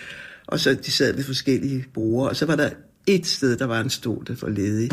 [0.48, 2.70] og så de sad ved forskellige borde, og så var der
[3.08, 4.92] et sted, der var en stol, der var ledig,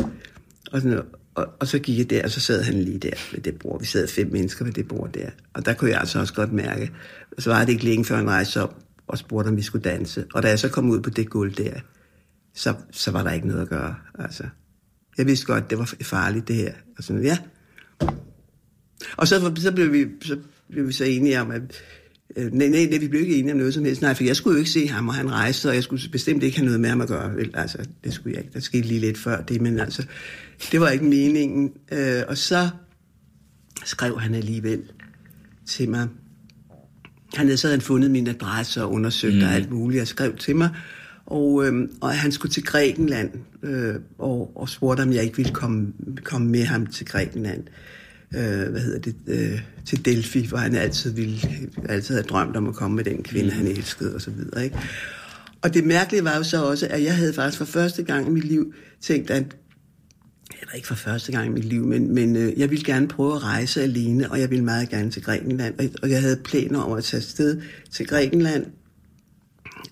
[0.73, 1.01] og, sådan,
[1.35, 3.79] og, og så gik jeg der, og så sad han lige der ved det bord.
[3.79, 6.53] Vi sad fem mennesker ved det bord der, og der kunne jeg altså også godt
[6.53, 6.91] mærke,
[7.39, 10.25] så var det ikke længe før han rejste op og spurgte, om vi skulle danse.
[10.33, 11.73] Og da jeg så kom ud på det gulv der,
[12.53, 13.95] så, så var der ikke noget at gøre.
[14.19, 14.43] Altså,
[15.17, 16.73] jeg vidste godt, det var farligt det her.
[16.97, 17.37] Og sådan, ja,
[19.17, 20.37] og så, så, blev vi, så
[20.69, 21.61] blev vi så enige om, at
[22.35, 24.01] øh, nej, nej, nej, vi blev ikke enige om noget som helst.
[24.01, 26.43] Nej, for jeg skulle jo ikke se ham, og han rejste, og jeg skulle bestemt
[26.43, 27.35] ikke have noget med ham at gøre.
[27.35, 27.51] Vel?
[27.53, 28.53] Altså, det skulle jeg ikke.
[28.53, 30.05] Der skete lige lidt før det, men altså,
[30.71, 31.71] det var ikke meningen.
[31.91, 32.69] Øh, og så
[33.85, 34.81] skrev han alligevel
[35.65, 36.07] til mig.
[37.33, 39.43] Han havde så havde fundet min adresse og undersøgt mm.
[39.43, 40.69] og alt muligt, og skrev til mig.
[41.25, 43.29] Og, øhm, og han skulle til Grækenland,
[43.63, 45.93] øh, og, og spurgte, om jeg ikke ville komme,
[46.23, 47.92] komme med ham til Grækenland øh,
[48.69, 51.39] hvad hedder det, øh, til Delphi, hvor han altid ville,
[51.89, 54.77] altid havde drømt om at komme med den kvinde, han elskede og så videre, ikke?
[55.61, 58.29] Og det mærkelige var jo så også, at jeg havde faktisk for første gang i
[58.29, 59.43] mit liv tænkt, at
[60.61, 63.35] eller ikke for første gang i mit liv, men, men øh, jeg ville gerne prøve
[63.35, 65.79] at rejse alene, og jeg ville meget gerne til Grækenland.
[65.79, 68.65] Og, og jeg havde planer om at tage afsted til Grækenland,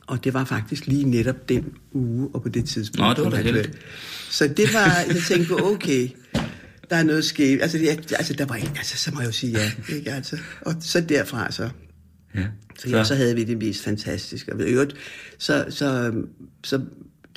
[0.07, 3.17] og det var faktisk lige netop den uge, og på det tidspunkt.
[3.17, 3.71] Nå, det var da heldigt.
[4.29, 6.09] Så det var, jeg tænkte på, okay,
[6.91, 7.61] der er noget skævt.
[7.61, 10.11] Altså, jeg, altså, der var ikke, altså, så må jeg jo sige ja, ikke?
[10.11, 11.69] Altså, og så derfra så.
[12.35, 12.45] Ja.
[12.79, 14.53] Så, ja, så havde vi det mest fantastiske.
[14.53, 14.95] Og i øvrigt,
[15.37, 16.13] så, så,
[16.63, 16.81] så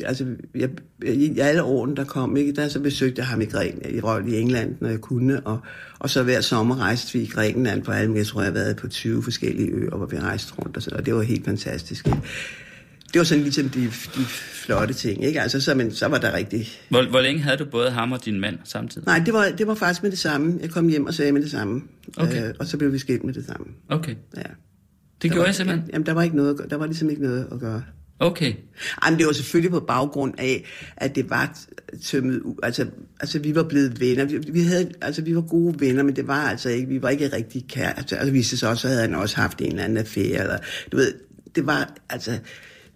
[0.05, 0.71] altså, jeg,
[1.05, 4.29] i alle årene, der kom, ikke, der så besøgte jeg ham i Grækenland, i, Røl
[4.29, 5.61] i England, når jeg kunne, og,
[5.99, 8.77] og så hver sommer rejste vi i Grækenland på alle, jeg tror, jeg har været
[8.77, 12.07] på 20 forskellige øer, hvor vi rejste rundt, og, så, og det var helt fantastisk.
[12.07, 12.19] Ikke?
[13.15, 14.25] Det var sådan ligesom de, de
[14.65, 15.41] flotte ting, ikke?
[15.41, 16.69] Altså, så, men, så var der rigtig...
[16.89, 19.07] Hvor, hvor længe havde du både ham og din mand samtidig?
[19.07, 20.59] Nej, det var, det var faktisk med det samme.
[20.61, 21.83] Jeg kom hjem og sagde med det samme.
[22.17, 22.49] Okay.
[22.49, 23.67] Øh, og så blev vi skilt med det samme.
[23.89, 24.15] Okay.
[24.37, 24.43] Ja.
[24.43, 24.47] Det
[25.23, 25.91] Der gjorde var, jeg simpelthen?
[25.93, 27.83] Jamen, der var, ikke noget, at der var ligesom ikke noget at gøre.
[28.19, 28.53] Okay.
[29.03, 30.65] Ej, men det var selvfølgelig på baggrund af,
[30.97, 31.59] at det var
[32.03, 32.55] tømmet ud.
[32.63, 32.87] Altså,
[33.21, 34.25] altså vi var blevet venner.
[34.25, 37.09] Vi, vi, havde, altså, vi var gode venner, men det var altså ikke, vi var
[37.09, 37.99] ikke rigtig kære.
[37.99, 40.41] Altså, altså viste sig også, så havde han også haft en eller anden affære.
[40.41, 40.59] Eller,
[40.93, 41.15] du ved,
[41.55, 42.39] det var, altså,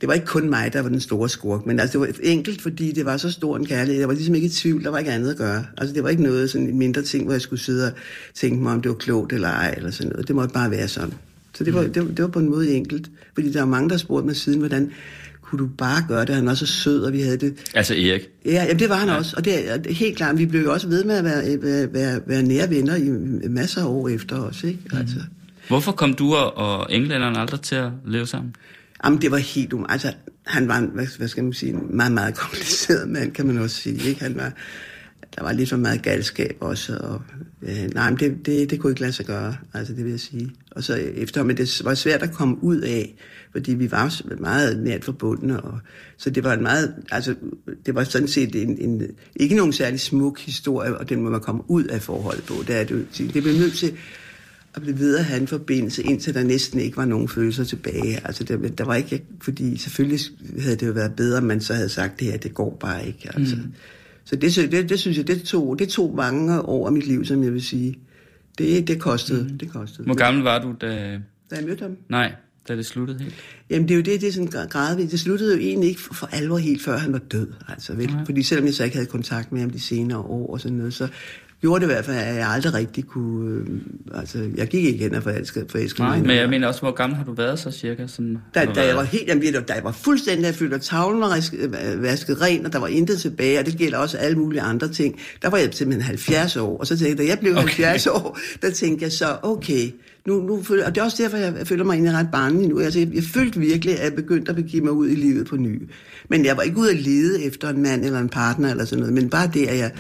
[0.01, 2.63] det var ikke kun mig, der var den store skurk, men altså, det var enkelt,
[2.63, 4.01] fordi det var så stor en kærlighed.
[4.01, 5.65] Jeg var ligesom ikke i tvivl, der var ikke andet at gøre.
[5.79, 7.93] Altså, det var ikke noget, sådan en mindre ting, hvor jeg skulle sidde og
[8.35, 10.29] tænke mig, om det var klogt eller ej, eller sådan noget.
[10.29, 11.15] Det måtte bare være sådan.
[11.55, 13.11] Så det var, det, var, det var på en måde enkelt.
[13.35, 14.91] Fordi der er mange, der spurgte mig siden, hvordan
[15.43, 16.35] kunne du bare gøre det?
[16.35, 17.55] Han var så sød, og vi havde det.
[17.75, 18.29] Altså Erik.
[18.45, 19.17] Ja, jamen, det var han ja.
[19.17, 19.35] også.
[19.37, 21.93] Og det er det helt klart, vi blev jo også ved med at være, være,
[21.93, 22.97] være, være nære venner
[23.45, 24.65] i masser af år efter os.
[24.65, 24.81] Ikke?
[24.93, 25.17] Altså.
[25.69, 28.55] Hvorfor kom du og, og englænderne aldrig til at leve sammen?
[29.05, 29.87] Jamen, det var helt um.
[29.89, 30.13] Altså,
[30.47, 33.59] han var en, hvad, hvad skal man sige, en meget, meget kompliceret mand, kan man
[33.59, 34.09] også sige.
[34.09, 34.21] Ikke?
[34.21, 34.53] Han var,
[35.37, 36.97] der var lidt for meget galskab også.
[36.97, 37.23] Og,
[37.63, 40.21] øh, nej, men det, det, det kunne ikke lade sig gøre, altså det vil jeg
[40.21, 40.51] sige.
[40.71, 43.15] Og så efter, men det var svært at komme ud af,
[43.53, 45.61] fordi vi var meget nært forbundne.
[45.61, 45.79] Og,
[46.17, 47.35] så det var en meget, altså
[47.87, 49.03] det var sådan set en, en,
[49.37, 52.55] ikke nogen særlig smuk historie, og den må man komme ud af forholdet på.
[52.67, 53.97] Det, er det, det blev nødt til
[54.79, 58.27] at blive ved at have en forbindelse, indtil der næsten ikke var nogen følelser tilbage.
[58.27, 60.21] Altså, der, der var ikke, fordi selvfølgelig
[60.61, 63.31] havde det jo været bedre, man så havde sagt, det her, det går bare ikke.
[63.35, 63.57] Altså.
[63.57, 63.73] Mm.
[64.25, 67.25] Så det, det, det, synes jeg, det tog, det tog mange år af mit liv,
[67.25, 67.99] som jeg vil sige.
[68.59, 69.43] Det, det kostede.
[69.43, 69.59] Mm.
[69.59, 70.05] Det kostede.
[70.05, 71.21] Hvor gammel var du, da...
[71.51, 71.97] Da jeg mødte ham.
[72.09, 72.33] Nej,
[72.69, 73.35] da det sluttede helt?
[73.71, 75.11] Jamen det er jo det, det er sådan gra- gradvist.
[75.11, 77.49] Det sluttede jo egentlig ikke for, alvor helt før han var død.
[77.69, 78.11] Altså, vel?
[78.25, 80.95] Fordi selvom jeg så ikke havde kontakt med ham de senere år og sådan noget,
[80.95, 81.09] så
[81.61, 83.61] gjorde det i hvert fald, at jeg aldrig rigtig kunne...
[83.61, 83.67] Øh,
[84.21, 86.27] altså, jeg gik ikke hen og forelskede, forelskede Nej, mig.
[86.27, 88.07] men jeg mener også, hvor gammel har du været så cirka?
[88.07, 91.55] Sådan, Da, da jeg var helt, jamen, da jeg var fuldstændig erfyldt, og tavlen risk-
[91.59, 94.89] øh, vasket ren, og der var intet tilbage, og det gælder også alle mulige andre
[94.89, 95.19] ting.
[95.43, 97.85] Der var jeg simpelthen 70 år, og så tænkte jeg, da jeg blev okay.
[97.85, 99.91] 70 år, der tænkte jeg så, okay,
[100.29, 102.81] nu, nu føler, og det er også derfor, jeg føler mig egentlig ret barnlig nu.
[102.81, 105.57] Altså, jeg, jeg følte virkelig, at jeg begyndte at begive mig ud i livet på
[105.57, 105.91] ny.
[106.29, 109.01] Men jeg var ikke ude at lede efter en mand eller en partner eller sådan
[109.01, 109.91] noget, men bare det, at jeg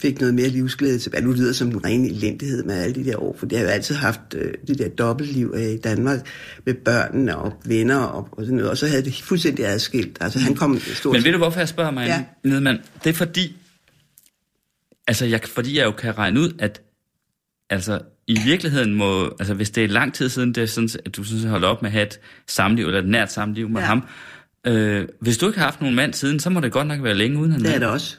[0.00, 1.24] fik noget mere livsglæde tilbage.
[1.24, 3.70] Nu lyder som en ren elendighed med alle de der år, for det har jeg
[3.70, 6.26] jo altid haft øh, det der dobbeltliv øh, i Danmark
[6.66, 10.18] med børnene og venner og, og sådan noget, og så havde det fuldstændig adskilt.
[10.20, 12.24] Altså han kom stort Men ved du, hvorfor jeg spørger mig, Ja.
[12.44, 12.78] Nedemand?
[13.04, 13.56] Det er fordi,
[15.06, 16.82] altså jeg, fordi jeg jo kan regne ud, at
[17.70, 21.16] altså, i virkeligheden må, altså hvis det er lang tid siden, det er sådan, at
[21.16, 23.80] du synes, at holde op med at have et samliv, eller et nært samliv med
[23.80, 23.86] Ja.
[23.86, 24.02] ham,
[24.66, 27.14] øh, hvis du ikke har haft nogen mand siden, så må det godt nok være
[27.14, 27.80] længe uden en Det er mand.
[27.80, 28.16] det også.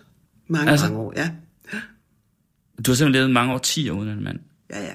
[0.47, 1.29] Mange, Altså- mange år, ja.
[2.85, 4.39] Du har simpelthen levet mange årtier uden en mand.
[4.71, 4.91] Ja, ja.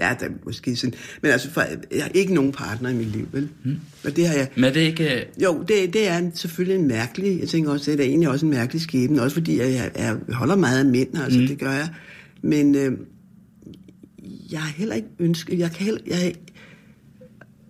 [0.00, 0.94] Ja, der er måske sådan...
[1.22, 1.60] Men altså, for,
[1.94, 3.48] jeg har ikke nogen partner i mit liv, vel?
[3.64, 3.76] Mm.
[4.04, 4.48] Og det har jeg...
[4.54, 5.14] Men er det ikke...
[5.20, 7.40] øh, Jo, det, det er selvfølgelig en mærkelig...
[7.40, 9.22] Jeg tænker også, det er egentlig også en mærkelig skæbne.
[9.22, 11.46] Også fordi jeg, jeg, jeg holder meget af mænd, altså mm.
[11.46, 11.88] det gør jeg.
[12.44, 12.98] Men øh,
[14.50, 15.58] jeg har heller ikke ønsket...
[15.58, 16.00] Jeg kan heller...
[16.06, 16.34] Jeg,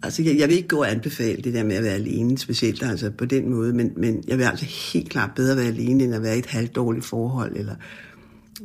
[0.03, 2.83] altså, jeg, jeg vil ikke gå og anbefale det der med at være alene, specielt
[2.83, 6.15] altså på den måde, men, men jeg vil altså helt klart bedre være alene, end
[6.15, 7.75] at være i et halvdårligt forhold, eller...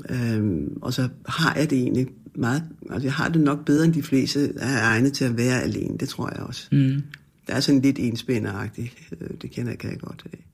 [0.09, 3.93] Øhm, og så har jeg det egentlig meget, altså jeg har det nok bedre end
[3.93, 6.67] de fleste, er egnet til at være alene, det tror jeg også.
[6.71, 7.01] Mm.
[7.47, 10.48] Der er sådan lidt enspænderagtigt, øh, det kender jeg, kan jeg godt af.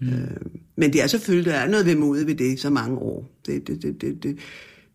[0.00, 0.08] Mm.
[0.08, 3.30] Øhm, men det er selvfølgelig, der er noget vemodigt ved det så mange år.
[3.46, 4.36] Det, det, det, det, det,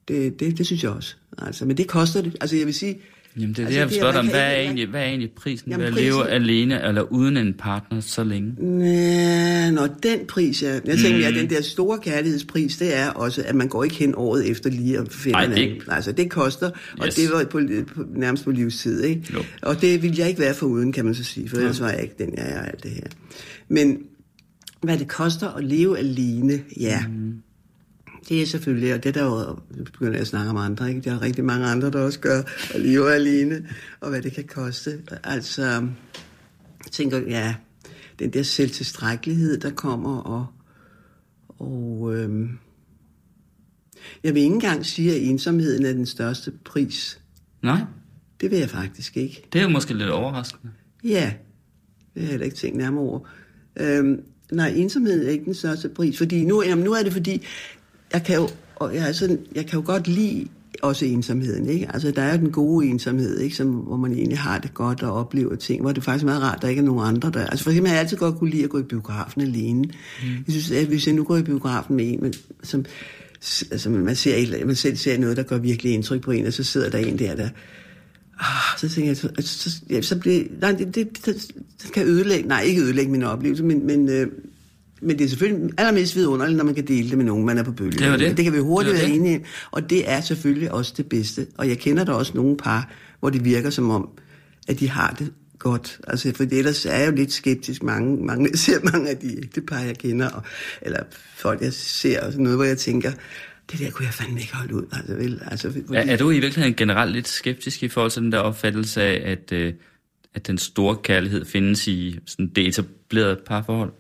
[0.08, 1.16] det, det, det synes jeg også.
[1.38, 2.36] Altså, men det koster det.
[2.42, 2.98] Altså jeg vil sige,
[3.38, 4.28] Jamen det er Altså, det, jeg det er- spørger dig om.
[4.28, 7.38] Hvad er, egentlig, hvad er egentlig prisen Jamen, ved at prisen- leve alene eller uden
[7.38, 8.54] en partner så længe?
[8.86, 10.74] Ja, når den pris er...
[10.86, 11.36] Jeg tænker, mm.
[11.36, 14.70] ja, den der store kærlighedspris, det er også, at man går ikke hen året efter
[14.70, 15.84] lige at finde Ej, en det-.
[15.88, 17.16] Altså, det koster, og Yes.
[17.16, 17.62] det var på,
[17.96, 19.22] på, nærmest på livstid, ikke?
[19.34, 19.40] Jo.
[19.62, 21.90] Og det vil jeg ikke være for uden, kan man så sige, for ellers var
[21.90, 23.08] jeg ikke den, jeg er alt det her.
[23.70, 23.98] Men
[24.86, 27.08] hvad det koster at leve alene, ja.
[27.08, 27.42] Mm.
[28.30, 30.90] Det er selvfølgelig, og det er der jo, nu begynder jeg at snakke om andre,
[30.90, 31.02] ikke?
[31.02, 32.42] Der er rigtig mange andre, der også gør
[32.74, 33.68] at leve alene,
[34.00, 35.02] og hvad det kan koste.
[35.24, 35.64] Altså,
[36.84, 37.56] jeg tænker, ja,
[38.20, 40.46] den der selvtilstrækkelighed, der kommer, og,
[41.50, 42.50] og øhm,
[44.24, 47.22] jeg vil ikke engang sige, at ensomheden er den største pris.
[47.64, 47.82] Nej,
[48.42, 49.46] Det vil jeg faktisk ikke.
[49.54, 50.74] det er jo måske lidt overraskende.
[51.04, 51.34] Ja,
[52.14, 53.20] det har jeg heller ikke tænkt nærmere over.
[53.80, 57.42] Øhm, nej, ensomhed er ikke den største pris, fordi nu, jamen, nu er det fordi,
[58.14, 60.48] jeg kan jo, og jeg, er sådan, jeg kan jo godt lide
[60.82, 61.88] også ensomheden, ikke?
[61.94, 63.56] Altså, der er den gode ensomhed, ikke?
[63.56, 66.42] Som, hvor man egentlig har det godt og oplever ting, hvor det er faktisk meget
[66.42, 67.46] rart, at der ikke er nogen andre der.
[67.46, 69.82] Altså, for eksempel har jeg altid godt kunne lide at gå i biografen alene.
[69.82, 70.28] Mm.
[70.48, 72.86] Jeg synes, at hvis jeg nu går i biografen med en, men, som,
[73.72, 76.64] altså, man, ser, man selv ser noget, der gør virkelig indtryk på en, og så
[76.64, 77.50] sidder der en der, der
[78.40, 81.48] Ah, så tænker jeg, så, så, ja, så bliver, nej, det, det, det,
[81.84, 84.28] det kan ødelægge, nej, ikke ødelægge min oplevelse, men, men, øh,
[85.02, 87.64] men det er selvfølgelig allermest vidunderligt, når man kan dele det med nogen, man er
[87.64, 88.12] på bølge.
[88.12, 88.38] Det, det.
[88.38, 91.48] det kan vi hurtigt være enige Og det er selvfølgelig også det bedste.
[91.58, 94.10] Og jeg kender der også nogle par, hvor det virker som om,
[94.68, 96.00] at de har det godt.
[96.08, 97.84] Altså, for ellers er jeg jo lidt skeptisk.
[97.84, 100.44] Mange, mange, jeg ser mange af de ægte par, jeg kender, og,
[100.82, 101.00] eller
[101.36, 103.12] folk, jeg ser, og sådan noget, hvor jeg tænker,
[103.72, 104.86] det der kunne jeg fandme ikke holde ud.
[104.92, 105.86] Altså, vel, altså, fordi...
[105.94, 109.32] er, er du i virkeligheden generelt lidt skeptisk i forhold til den der opfattelse af,
[109.32, 109.74] at, øh,
[110.34, 113.92] at den store kærlighed findes i sådan det etablerede parforhold?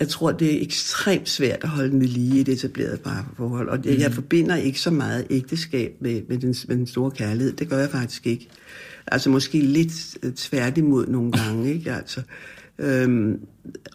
[0.00, 3.68] Jeg tror, det er ekstremt svært at holde den ved lige i det etablerede parforhold.
[3.68, 4.02] Og det, mm.
[4.02, 7.52] jeg forbinder ikke så meget ægteskab med, med, den, med den store kærlighed.
[7.52, 8.48] Det gør jeg faktisk ikke.
[9.06, 11.92] Altså måske lidt øh, tværtimod nogle gange, ikke?
[11.92, 12.22] Altså,
[12.78, 13.40] øhm,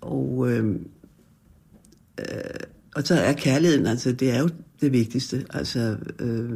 [0.02, 0.88] og, øhm,
[2.19, 2.26] øh,
[2.95, 4.49] og så er kærligheden, altså det er jo
[4.82, 5.45] det vigtigste.
[5.49, 6.49] Altså, øh,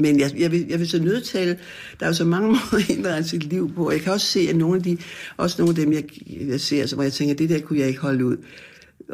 [0.00, 1.58] men jeg, jeg, vil, jeg vil så nødtale,
[2.00, 3.90] der er jo så mange måder at indrette sit liv på.
[3.90, 4.96] Jeg kan også se, at nogle af de,
[5.36, 6.04] også nogle af dem, jeg,
[6.48, 8.36] jeg ser, så hvor jeg tænker, det der kunne jeg ikke holde ud.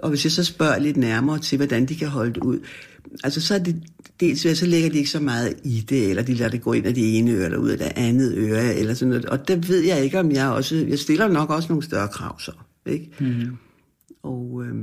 [0.02, 2.58] Og hvis jeg så spørger lidt nærmere til, hvordan de kan holde det ud,
[3.24, 3.82] altså så er det
[4.20, 6.86] dels så lægger de ikke så meget i det, eller de lader det gå ind
[6.86, 9.26] af det ene øre, eller ud af det andet øre, eller sådan noget.
[9.26, 12.40] Og det ved jeg ikke, om jeg også, jeg stiller nok også nogle større krav
[12.40, 12.52] så,
[12.86, 13.10] ikke?
[13.18, 13.56] Mm-hmm.
[14.22, 14.74] Og, øh...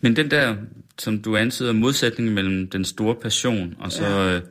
[0.00, 0.56] Men den der,
[0.98, 4.36] som du antyder, modsætningen mellem den store passion og så, ja.
[4.36, 4.42] øh,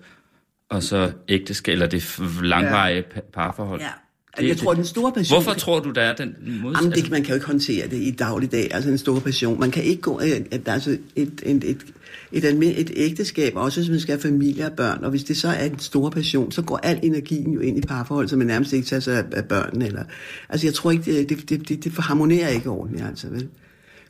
[0.69, 3.21] og så ægteskab, eller det langvarige ja.
[3.33, 3.81] parforhold.
[3.81, 3.87] Ja.
[4.37, 5.43] Det, jeg tror, den store passion...
[5.43, 6.75] Hvorfor tror du, der er den modsætning?
[6.75, 9.59] Jamen, det, man kan jo ikke håndtere det i dagligdag, altså en stor passion.
[9.59, 10.21] Man kan ikke gå...
[10.21, 11.77] Øh, at der er altså et, et, et,
[12.31, 15.37] et, et, et ægteskab, også hvis man skal have familie og børn, og hvis det
[15.37, 18.47] så er en stor passion, så går al energien jo ind i parforhold, så man
[18.47, 19.85] nærmest ikke tager sig af, af børnene.
[19.85, 20.03] Eller,
[20.49, 23.47] altså, jeg tror ikke, det, det, det, det harmonerer ikke ordentligt, altså, vel?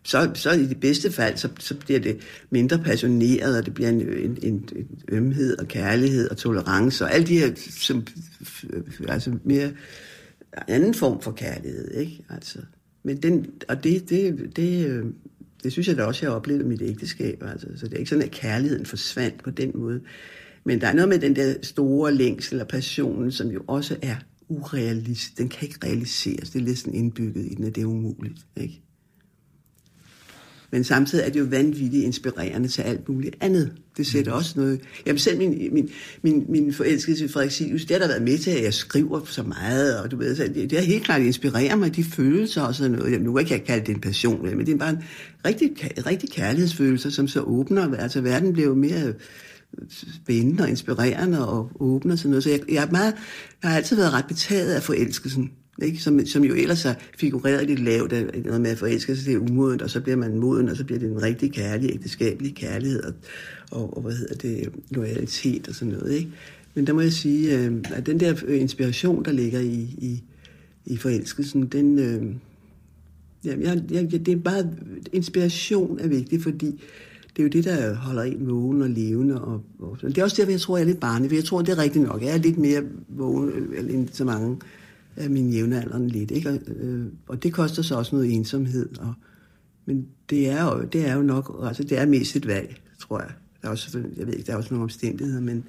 [0.04, 3.90] Så, så i det bedste fald, så, så bliver det mindre passioneret, og det bliver
[3.90, 8.08] en, en, en, en ømhed og kærlighed og tolerance, og alle de her, som,
[9.08, 9.72] altså mere
[10.68, 12.24] anden form for kærlighed, ikke?
[12.30, 12.60] Altså,
[13.04, 15.06] men den, og det, det, det, øh,
[15.64, 17.98] det synes jeg da også, jeg har oplevet i mit ægteskab, altså, så det er
[17.98, 20.02] ikke sådan, at kærligheden forsvandt på den måde.
[20.64, 24.16] Men der er noget med den der store længsel og passionen, som jo også er
[24.50, 25.38] urealistisk.
[25.38, 26.50] Den kan ikke realiseres.
[26.50, 28.42] Det er lidt sådan indbygget i den, at det er umuligt.
[28.58, 28.82] Ikke?
[30.72, 33.72] Men samtidig er det jo vanvittigt inspirerende til alt muligt andet.
[33.98, 34.38] Det sætter mm.
[34.38, 34.82] også noget...
[35.06, 35.90] Jamen selv min, min,
[36.22, 39.22] min, min forelskede til Frederik Silius, det har der været med til, at jeg skriver
[39.26, 42.62] så meget, og du ved, så det, det har helt klart inspireret mig, de følelser
[42.62, 43.12] og sådan noget.
[43.12, 45.04] Jamen, nu kan jeg ikke kalde det en passion, men det er bare en
[45.46, 45.72] rigtig,
[46.06, 47.96] rigtig kærlighedsfølelse, som så åbner.
[47.96, 49.14] Altså verden bliver jo mere
[50.24, 52.44] spændende og inspirerende og åbner og sådan noget.
[52.44, 53.14] Så jeg, jeg, er meget,
[53.64, 55.52] jeg har altid været ret betaget af forelskelsen
[55.84, 55.98] ikke?
[55.98, 58.12] Som, som jo ellers har figureret lidt lavt,
[58.46, 60.84] noget med at forelske sig, det er umodent, og så bliver man moden, og så
[60.84, 63.14] bliver det en rigtig kærlig, ægteskabelig kærlighed, og,
[63.72, 66.14] og, og hvad hedder det, loyalitet og sådan noget.
[66.14, 66.30] Ikke?
[66.74, 70.24] Men der må jeg sige, øh, at den der øh, inspiration, der ligger i, i,
[70.86, 72.24] i forelskelsen, den, øh,
[73.46, 74.70] ja, jeg, jeg, det er bare,
[75.14, 76.82] inspiration er vigtig, fordi
[77.40, 79.42] det er jo det, der holder en vågen og levende.
[79.42, 81.62] Og, og det er også derfor, jeg tror, jeg er lidt barnlig, for jeg tror,
[81.62, 82.22] det er rigtigt nok.
[82.22, 84.58] Jeg er lidt mere vågen øh, end så mange
[85.20, 86.32] af min jævnaldrende lidt.
[86.32, 86.50] Ikke?
[86.50, 88.98] Og, øh, og det koster så også noget ensomhed.
[89.00, 89.14] Og,
[89.86, 93.20] men det er, jo, det er jo nok, altså det er mest et valg, tror
[93.20, 93.32] jeg.
[93.62, 95.66] Der er også, jeg ved ikke, der er også nogle omstændigheder, men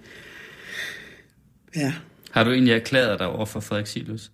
[1.76, 1.94] ja.
[2.30, 4.32] Har du egentlig erklæret dig over for Frederik Silus?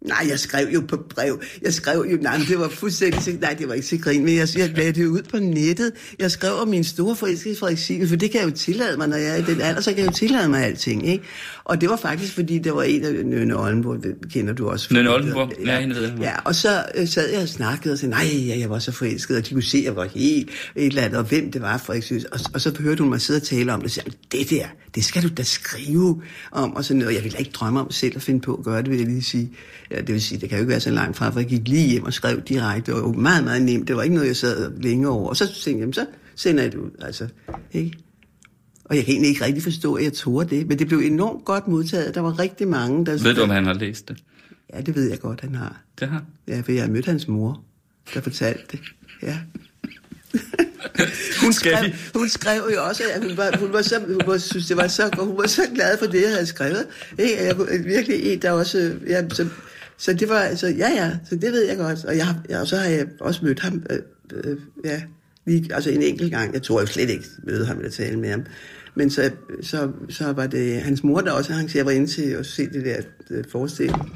[0.00, 1.42] Nej, jeg skrev jo på brev.
[1.62, 4.48] Jeg skrev jo, nej, det var fuldstændig, nej, det var ikke så grin, men jeg,
[4.56, 5.92] jeg lagde det ud på nettet.
[6.18, 9.08] Jeg skrev om min store forelskelse Frederik Siegel, for det kan jeg jo tillade mig,
[9.08, 11.24] når jeg er i den alder, så kan jeg jo tillade mig alting, ikke?
[11.64, 14.94] Og det var faktisk, fordi der var en af Nøne Oldenborg, kender du også.
[14.94, 16.18] Nøne Oldenborg, ja, hende ved jeg.
[16.20, 18.92] Ja, og så øh, sad jeg og snakkede og sagde, nej, ja, jeg var så
[18.92, 21.62] forelsket, og de kunne se, at jeg var helt et eller andet, og hvem det
[21.62, 22.24] var, Frederik.
[22.32, 24.66] Og, og så hørte hun mig sidde og tale om det, og sagde, det der,
[24.94, 27.14] det skal du da skrive om, og sådan noget.
[27.14, 29.22] Jeg ville ikke drømme om selv at finde på at gøre det, vil jeg lige
[29.22, 29.52] sige.
[29.90, 31.68] Ja, det vil sige, det kan jo ikke være så langt fra, for jeg gik
[31.68, 32.92] lige hjem og skrev direkte.
[32.92, 33.88] Det var jo meget, meget nemt.
[33.88, 35.28] Det var ikke noget, jeg sad længe over.
[35.28, 36.90] Og så tænkte jeg, så sender jeg det ud.
[37.00, 37.28] Altså,
[37.72, 37.98] ikke?
[38.84, 40.68] Og jeg kan egentlig ikke rigtig forstå, at jeg tog det.
[40.68, 42.14] Men det blev enormt godt modtaget.
[42.14, 43.12] Der var rigtig mange, der...
[43.22, 44.22] Ved du, om han har læst det?
[44.74, 45.80] Ja, det ved jeg godt, han har.
[46.00, 46.24] Det har?
[46.48, 47.64] Ja, for jeg har mødt hans mor,
[48.14, 48.80] der fortalte det.
[49.22, 49.38] Ja.
[51.42, 54.66] hun, skrev, hun skrev jo også, at hun var, hun var så, hun var, synes,
[54.66, 56.86] det var så, hun var så glad for det, jeg havde skrevet.
[57.18, 57.44] Ikke?
[57.44, 59.48] Jeg, virkelig en, der også, ja, så,
[59.98, 62.04] så det var, altså, ja, ja, så det ved jeg godt.
[62.04, 63.98] Og, jeg, ja, og så har jeg også mødt ham, øh,
[64.34, 65.02] øh, ja,
[65.46, 68.30] lige, altså en enkelt gang, jeg tror jo slet ikke møde ham eller tale med
[68.30, 68.44] ham.
[68.94, 69.30] Men så,
[69.62, 72.66] så, så var det hans mor, der også arrangerede, jeg var inde til at se
[72.66, 72.96] det der
[73.30, 74.12] øh, forestilling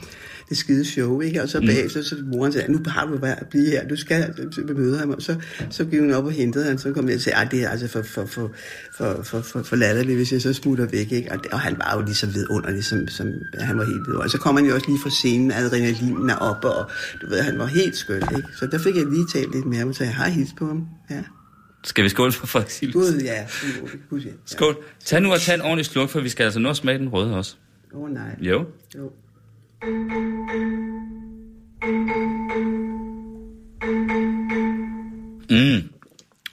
[0.50, 1.42] det skide show, ikke?
[1.42, 3.96] Og så bag, så, så moren sagde, nu har du bare at blive her, du
[3.96, 4.34] skal
[4.76, 5.10] møde ham.
[5.10, 5.36] Og så,
[5.70, 7.88] så gik hun op og hentede han, så kom jeg og sagde, det er altså
[7.88, 8.52] for, for, for,
[8.96, 11.32] for, for, for, for latterligt, hvis jeg så smutter væk, ikke?
[11.32, 14.24] Og, og han var jo lige så vidunderlig, som, som han var helt vidunderlig.
[14.24, 16.90] Og så kom han jo også lige fra scenen, adrenalinen er op, og
[17.22, 18.48] du ved, han var helt skøn, ikke?
[18.58, 21.22] Så der fik jeg lige talt lidt mere, så jeg har hils på ham, ja.
[21.84, 23.46] Skal vi skåle for Frederik Gud, ja.
[24.10, 24.30] Gud, ja.
[24.46, 24.76] Skål.
[25.04, 27.08] Tag nu og tag en ordentlig sluk, for vi skal altså nå at smage den
[27.08, 27.56] røde også.
[27.94, 28.36] Åh oh, nej.
[28.40, 28.64] Jo.
[28.98, 29.10] Jo.
[35.50, 35.88] Mm.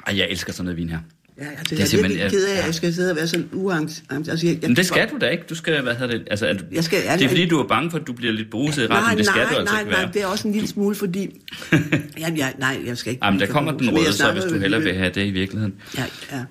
[0.07, 0.97] Ej, jeg elsker sådan noget vin her.
[1.39, 3.27] Ja, altså, Det er jeg er virkelig ked af, at jeg skal sidde og være
[3.27, 4.03] sådan uangst.
[4.09, 5.43] Altså, jeg, jeg, Men det skal du da ikke.
[5.49, 6.27] Du skal, hvad hedder det?
[6.31, 8.33] Altså, er du, Jeg skal- det er fordi, du er bange for, at du bliver
[8.33, 8.97] lidt bruset i retten.
[8.97, 10.11] Nej, det skal nej, du altså nej, ikke nej, være.
[10.13, 11.29] det er også en lille smule, fordi...
[12.19, 13.25] ja, ja, nej, jeg skal ikke...
[13.25, 15.75] Jamen, der kommer den jeg røde, så hvis du hellere vil have det i virkeligheden.
[15.97, 16.43] Ja, ja.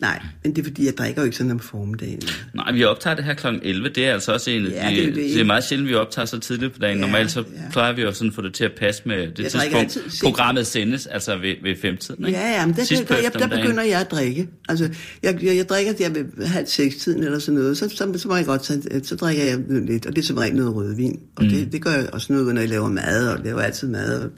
[0.00, 2.20] Nej, men det er fordi, jeg drikker jo ikke sådan om formiddagen.
[2.54, 3.46] Nej, vi optager det her kl.
[3.62, 3.88] 11.
[3.88, 4.96] Det er altså også en Ja, de...
[4.96, 5.16] det er det.
[5.16, 6.98] det er meget sjældent, vi optager så tidligt på dagen.
[6.98, 7.70] Ja, Normalt så ja.
[7.72, 10.02] plejer vi jo sådan at få det til at passe med det Jeg tidspunkt, altid
[10.22, 12.26] programmet sendes, altså ved, ved femtiden.
[12.26, 12.38] Ikke?
[12.38, 14.48] Ja, ja, men der, Sidst der, på der, jeg, der begynder jeg at drikke.
[14.68, 14.90] Altså,
[15.22, 18.28] jeg, jeg, jeg drikker der ved halv seks tiden eller sådan noget, så, så, så
[18.28, 21.20] må jeg godt tage, så drikker jeg lidt, og det er som regel noget rødvin.
[21.36, 21.50] Og mm.
[21.50, 24.30] det, det gør jeg også noget, når jeg laver mad, og laver altid mad, og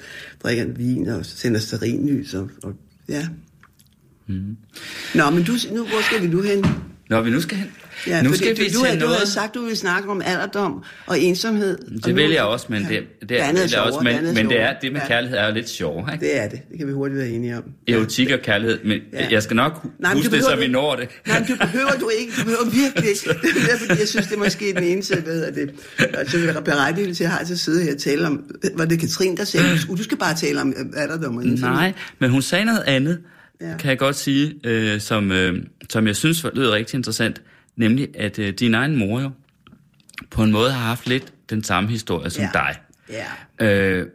[0.42, 2.72] drikker en vin, og sender stearinlys, og, og
[3.08, 3.28] ja.
[4.28, 4.56] Mm.
[5.14, 6.64] Nå, men du, nu, hvor skal vi nu hen?
[7.10, 7.66] Nå, vi nu skal hen.
[8.06, 9.16] Ja, nu skal du, vi du, havde- du noget...
[9.18, 11.78] havde sagt, du ville snakke om alderdom og ensomhed.
[11.78, 14.00] og Det nu- vil jeg også, men det, det, det er, er det er også,
[14.02, 15.06] men, det men det er det med Ja.
[15.06, 16.26] kærlighed er jo lidt sjovere, ikke?
[16.26, 16.60] Det er det.
[16.70, 17.62] Det kan vi hurtigt være enige om.
[17.88, 19.26] Erotik og kærlighed, men Ja.
[19.30, 21.08] jeg skal nok Nej, huske du det, så vi når det.
[21.26, 22.32] Nej, men det behøver du ikke.
[22.38, 23.28] Du behøver virkelig ikke.
[23.42, 25.70] Det er fordi, jeg synes, det er måske den eneste, hvad hedder det,
[26.14, 29.44] altså berettigelse, jeg har til at sidde her og tale om, var det Katrin, der
[29.44, 31.76] sagde, du, du skal bare tale om øh, alderdom og ensomhed.
[31.76, 33.18] Nej, men hun sagde noget andet,
[33.60, 33.76] Ja.
[33.76, 37.42] kan jeg godt sige, øh, som, øh, som jeg synes lød rigtig interessant,
[37.76, 39.30] nemlig at øh, din egen mor jo
[40.30, 42.50] på en måde har haft lidt den samme historie som Ja.
[42.52, 42.76] dig.
[43.60, 43.66] Ja.
[43.66, 44.06] Øh,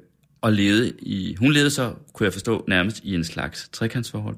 [0.41, 4.35] og levede i, hun levede så, kunne jeg forstå, nærmest i en slags trekantsforhold.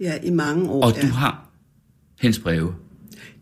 [0.00, 0.84] ja, i mange år.
[0.84, 1.02] Og ja.
[1.02, 1.48] du har
[2.20, 2.74] hendes breve,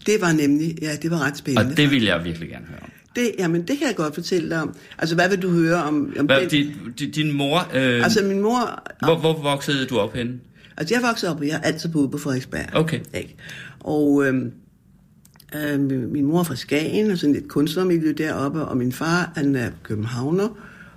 [0.07, 1.71] Det var nemlig, ja, det var ret spændende.
[1.71, 2.91] og det vil jeg virkelig gerne høre om.
[3.17, 4.77] det, jamen, det kan jeg godt fortælle dig om.
[4.99, 6.49] Altså, hvad vil du høre om, om Hvad, den?
[6.99, 8.83] din, din, mor, øh, Altså, min mor...
[9.05, 10.41] hvor, hvor voksede du op henne?
[10.77, 12.67] Altså, jeg voksede op, og jeg har altid boet på Frederiksberg.
[12.75, 13.01] Okay.
[13.15, 13.37] Ikke?
[13.81, 14.53] Og øhm,
[15.57, 19.55] øh, min mor er fra Skagen, og sådan et kunstnermiljø deroppe, og min far, han
[19.57, 20.49] er københavner,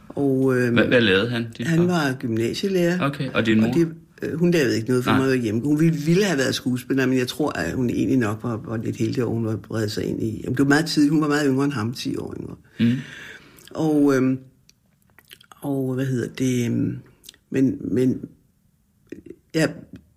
[0.09, 1.47] og øhm, Hvad, hvad lavede han?
[1.59, 1.85] Han far?
[1.85, 2.99] var gymnasielærer.
[3.05, 3.67] Okay, og din mor?
[3.67, 3.87] Og det,
[4.21, 5.25] øh, hun lavede ikke noget for Nej.
[5.27, 5.61] mig hjemme.
[5.61, 8.77] Hun ville, ville have været skuespiller, men jeg tror, at hun egentlig nok var, var
[8.77, 10.41] lidt heldig, at hun var bredt sig ind i.
[10.43, 11.11] Jamen, det var meget tidligt.
[11.13, 12.55] Hun var meget yngre end ham, 10 år yngre.
[12.79, 12.91] Mm.
[13.71, 14.39] Og, øhm,
[15.61, 16.65] og hvad hedder det?
[16.65, 16.97] øhm,
[17.49, 18.19] Men, men,
[19.55, 19.67] ja,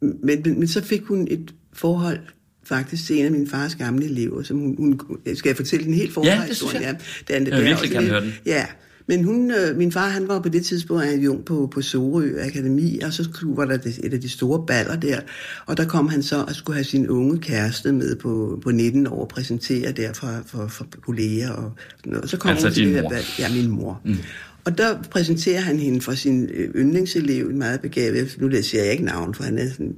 [0.00, 2.18] men, men, men så fik hun et forhold
[2.64, 5.00] faktisk til en af min fars gamle elever, som hun, hun
[5.34, 6.28] skal jeg fortælle den helt forfra?
[6.28, 6.82] Ja, det synes jeg.
[6.82, 6.94] Ja,
[7.28, 8.34] det er, det Jeg vil virkelig gerne høre den.
[8.46, 8.66] Ja,
[9.06, 13.00] men hun, øh, min far, han var på det tidspunkt adjunkt på, på Sorø Akademi,
[13.00, 15.20] og så var der det, et af de store baller der,
[15.66, 19.06] og der kom han så og skulle have sin unge kæreste med på, på 19
[19.06, 22.22] år og præsentere der for, for, for kolleger og sådan noget.
[22.22, 23.08] Og så kom Altså hun til det mor?
[23.08, 24.00] Der, ja, min mor.
[24.04, 24.16] Mm.
[24.64, 28.92] Og der præsenterer han hende for sin øh, yndlingselev, en meget begavet, nu siger jeg
[28.92, 29.96] ikke navn, for han er sådan,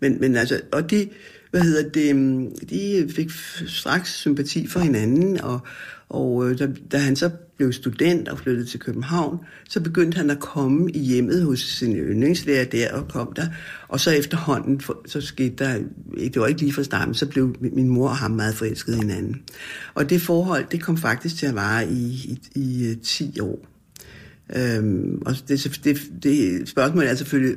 [0.00, 1.08] men, men altså, og de,
[1.50, 3.30] hvad hedder det, mm, de fik
[3.66, 5.60] straks sympati for hinanden, og,
[6.08, 10.30] og øh, da, da han så blev student og flyttede til København, så begyndte han
[10.30, 13.46] at komme i hjemmet hos sin yndlingslærer der, og kom der,
[13.88, 15.78] og så efterhånden, så skete der,
[16.18, 19.00] det var ikke lige fra starten, så blev min mor og ham meget forelskede i
[19.00, 19.42] hinanden.
[19.94, 23.75] Og det forhold, det kom faktisk til at vare i, i, i øh, 10 år.
[24.56, 27.56] Øhm, og det, det, det spørgsmålet er selvfølgelig,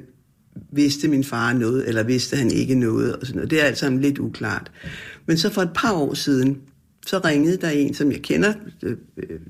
[0.72, 3.52] vidste min far noget, eller vidste han ikke noget, og sådan noget.
[3.52, 4.72] Det er altså lidt uklart.
[5.26, 6.58] Men så for et par år siden,
[7.08, 8.54] så ringede der en, som jeg kender,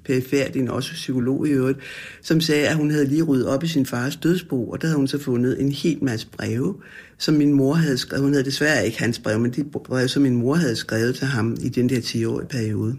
[0.10, 0.21] øh,
[0.56, 1.80] en også psykolog i øvrigt,
[2.21, 4.97] som sagde, at hun havde lige ryddet op i sin fars dødsbo, og der havde
[4.97, 6.75] hun så fundet en helt masse breve,
[7.17, 8.23] som min mor havde skrevet.
[8.23, 11.28] Hun havde desværre ikke hans breve, men de breve, som min mor havde skrevet til
[11.28, 12.95] ham i den der 10-årige periode.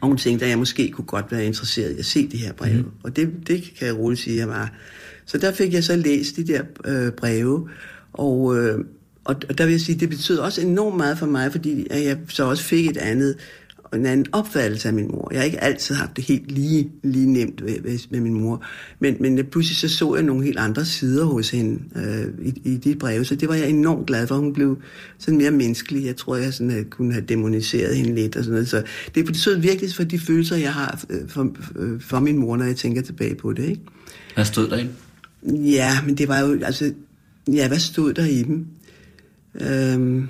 [0.00, 2.52] Og hun tænkte, at jeg måske kunne godt være interesseret i at se det her
[2.52, 2.76] brev.
[2.76, 2.90] Mm.
[3.02, 4.72] Og det, det kan jeg roligt sige, at jeg var.
[5.26, 7.68] Så der fik jeg så læst de der øh, breve,
[8.12, 8.78] og, øh,
[9.24, 12.04] og, og der vil jeg sige, det betød også enormt meget for mig, fordi at
[12.04, 13.36] jeg så også fik et andet,
[13.94, 15.28] en anden opfattelse af min mor.
[15.32, 18.64] Jeg har ikke altid haft det helt lige, lige nemt med, med, med min mor,
[18.98, 22.76] men, men pludselig så så jeg nogle helt andre sider hos hende øh, i, i
[22.76, 24.36] de breve, så det var jeg enormt glad for.
[24.36, 24.78] Hun blev
[25.18, 26.06] sådan mere menneskelig.
[26.06, 28.68] Jeg tror, jeg sådan, øh, kunne have demoniseret hende lidt og sådan noget.
[28.68, 28.82] Så
[29.14, 32.64] det betød virkelig for de følelser, jeg har øh, for, øh, for min mor, når
[32.64, 33.68] jeg tænker tilbage på det.
[33.68, 33.80] Ikke?
[34.34, 34.90] Hvad stod der ind?
[35.64, 36.92] Ja, men det var jo, altså,
[37.52, 38.66] Ja, hvad stod der i dem?
[39.54, 40.28] Øhm,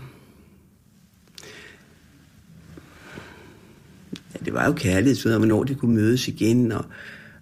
[4.48, 6.84] det var jo kærlighed, hvornår de kunne mødes igen, og,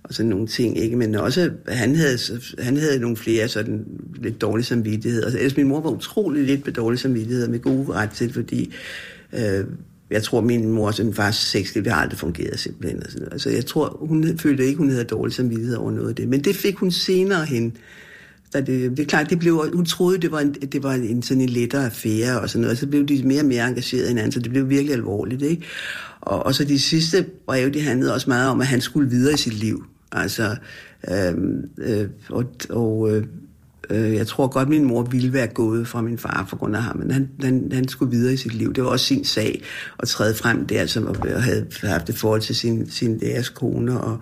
[0.03, 0.97] og sådan nogle ting, ikke?
[0.97, 2.19] Men også, han havde,
[2.59, 3.85] han havde nogle flere sådan
[4.23, 5.25] lidt dårlige samvittigheder.
[5.25, 8.75] Altså, ellers min mor var utrolig lidt med dårlig samvittigheder, med gode ret til, fordi
[9.33, 9.65] øh,
[10.11, 13.03] jeg tror, min mor og min fars sexliv, det har aldrig fungeret simpelthen.
[13.03, 16.15] Og sådan Altså, jeg tror, hun følte ikke, hun havde dårlig samvittighed over noget af
[16.15, 16.29] det.
[16.29, 17.77] Men det fik hun senere hen.
[18.53, 21.23] Så det, det er klart, det blev, hun troede, det var, en, det var en,
[21.23, 24.05] sådan en lettere affære og sådan noget, og så blev de mere og mere engageret
[24.05, 25.63] i hinanden, så det blev virkelig alvorligt, ikke?
[26.21, 29.35] Og, og så de sidste breve, de handlede også meget om, at han skulle videre
[29.35, 29.85] i sit liv.
[30.13, 30.57] Altså,
[31.11, 33.25] øhm, øh, og, og øh,
[33.91, 36.83] øh, jeg tror godt, min mor ville være gået fra min far for grund af
[36.83, 38.75] ham, men han, han, han skulle videre i sit liv.
[38.75, 39.63] Det var også sin sag
[39.99, 44.19] at træde frem der, som havde haft et forhold til sin, sin deres kone og,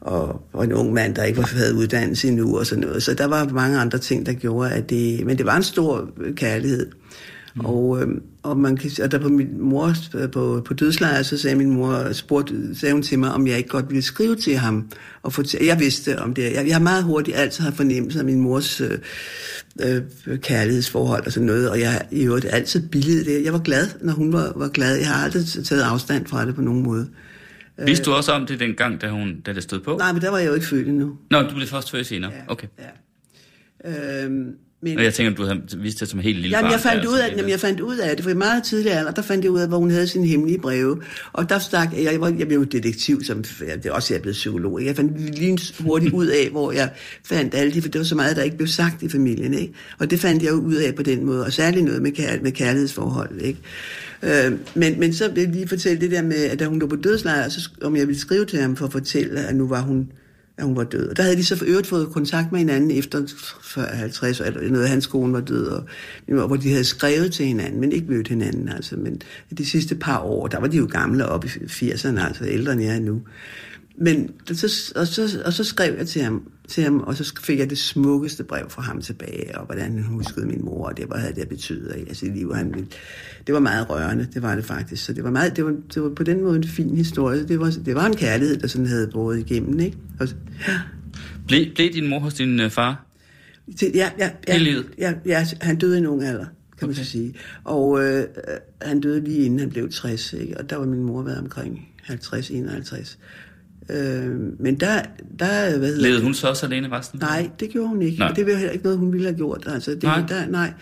[0.00, 3.02] og, og en ung mand, der ikke havde uddannelse endnu og sådan noget.
[3.02, 5.26] Så der var mange andre ting, der gjorde, at det...
[5.26, 6.86] Men det var en stor kærlighed.
[7.54, 7.64] Mm.
[7.64, 8.08] Og, øh,
[8.42, 9.94] og, man kan, og der på min mor
[10.32, 13.68] på, på dødslejr, så sagde min mor, spurgte, sagde hun til mig, om jeg ikke
[13.68, 14.88] godt ville skrive til ham.
[15.22, 16.42] Og fortælle, jeg vidste om det.
[16.42, 18.98] Jeg, jeg har meget hurtigt altid har fornemmelse af min mors øh,
[19.80, 20.02] øh,
[20.38, 23.44] kærlighedsforhold og sådan noget, og jeg i øvrigt altid billigede det.
[23.44, 24.96] Jeg var glad, når hun var, var glad.
[24.96, 27.06] Jeg har aldrig taget afstand fra det på nogen måde.
[27.86, 29.96] Vidste du også om det dengang, da, hun, da det stod på?
[29.96, 31.16] Nej, men der var jeg jo ikke født endnu.
[31.30, 32.30] Nå, du blev først født senere.
[32.32, 32.66] Ja, Okay.
[33.84, 34.24] Ja.
[34.24, 34.50] Øhm,
[34.82, 36.72] men, Og jeg tænker, du havde vist det som helt lille Jamen, barn.
[36.72, 38.92] jeg fandt, ud af, det- jamen, jeg fandt ud af det, for i meget tidlig
[38.92, 41.02] alder, der fandt jeg ud af, hvor hun havde sine hemmelige breve.
[41.32, 44.22] Og der stak, jeg, jeg, var, jeg blev jo detektiv, som, det er også jeg
[44.22, 44.84] blevet psykolog.
[44.84, 46.90] Jeg fandt lige hurtigt ud af, hvor jeg
[47.24, 49.54] fandt alle de, for det var så meget, der ikke blev sagt i familien.
[49.54, 49.72] Ikke?
[49.98, 52.42] Og det fandt jeg jo ud af på den måde, og særligt noget med, kær,
[52.42, 53.40] med kærlighedsforhold.
[53.40, 53.58] Ikke?
[54.22, 56.86] Øh, men, men så vil jeg lige fortælle det der med, at da hun lå
[56.86, 59.80] på dødslejr, så, om jeg ville skrive til ham for at fortælle, at nu var
[59.80, 60.12] hun
[60.58, 61.08] at hun var død.
[61.08, 63.22] Og der havde de så for øvrigt fået kontakt med hinanden efter
[63.94, 65.84] 50 eller noget, hans kone var død, og,
[66.28, 68.68] hvor de havde skrevet til hinanden, men ikke mødt hinanden.
[68.68, 68.96] Altså.
[68.96, 69.22] Men
[69.58, 72.82] de sidste par år, der var de jo gamle op i 80'erne, altså ældre end
[72.82, 73.20] jeg er nu.
[74.00, 77.58] Men så, og, så, og så skrev jeg til ham, til ham, og så fik
[77.58, 81.04] jeg det smukkeste brev fra ham tilbage, og hvordan han huskede min mor, og det,
[81.06, 82.54] hvad havde det betydet af sit liv.
[82.54, 82.88] Han, ville-
[83.46, 85.04] det var meget rørende, det var det faktisk.
[85.04, 87.44] Så det var, meget, det var, det var på den måde en fin historie.
[87.48, 89.96] Det var, det var en kærlighed, der sådan havde båret igennem, ikke?
[90.20, 90.28] Og,
[90.68, 90.80] ja.
[91.46, 93.06] Blev, blev din mor hos din øh, far?
[93.78, 94.86] Til, ja, ja, ja, Hele livet?
[94.98, 96.46] ja, ja, han døde i en ung alder,
[96.78, 97.02] kan man Okay.
[97.04, 97.34] så sige.
[97.64, 98.24] Og øh,
[98.82, 100.58] han døde lige inden han blev 60, ikke?
[100.58, 103.16] og der var min mor været omkring 50-51.
[103.90, 105.02] Øh, men der,
[105.38, 106.22] der, hvad hedder Levede det?
[106.22, 107.18] hun så også alene resten?
[107.18, 108.18] Nej, det gjorde hun ikke.
[108.18, 108.28] Nej.
[108.28, 109.64] Og det var heller ikke noget, hun ville have gjort.
[109.66, 110.22] Altså, det, Nej.
[110.28, 110.72] Der, nej.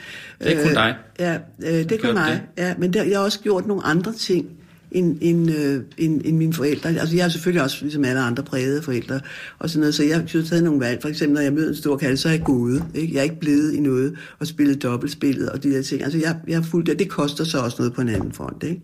[0.41, 0.95] Det er kun dig.
[1.19, 2.43] Ja, øh, det kun mig.
[2.59, 4.47] Ja, men der, jeg har også gjort nogle andre ting
[4.91, 6.89] end, end, øh, end, end mine forældre.
[6.89, 9.21] Altså, jeg er selvfølgelig også, ligesom alle andre, prægede forældre
[9.59, 11.03] og sådan noget, så jeg har taget nogle valg.
[11.03, 12.85] For eksempel, når jeg møder en stor kalde, så er jeg gået.
[12.95, 13.15] Ikke?
[13.15, 16.03] Jeg er ikke blevet i noget og spillet dobbeltspillet og de der ting.
[16.03, 16.99] Altså, jeg, jeg har fulgt det.
[16.99, 18.81] Det koster så også noget på en anden front, ikke?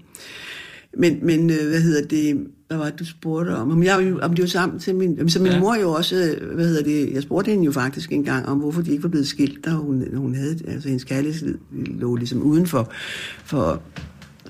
[0.99, 3.71] Men, men øh, hvad hedder det, hvad var det, du spurgte om?
[3.71, 5.61] Om, jeg, om det var sammen til min, så min Ja.
[5.61, 8.83] mor jo også, hvad hedder det, jeg spurgte hende jo faktisk en gang om, hvorfor
[8.83, 12.67] de ikke var blevet skilt, da hun, hun havde, altså hendes kærlighedsliv lå ligesom uden
[12.67, 12.93] for,
[13.45, 13.83] for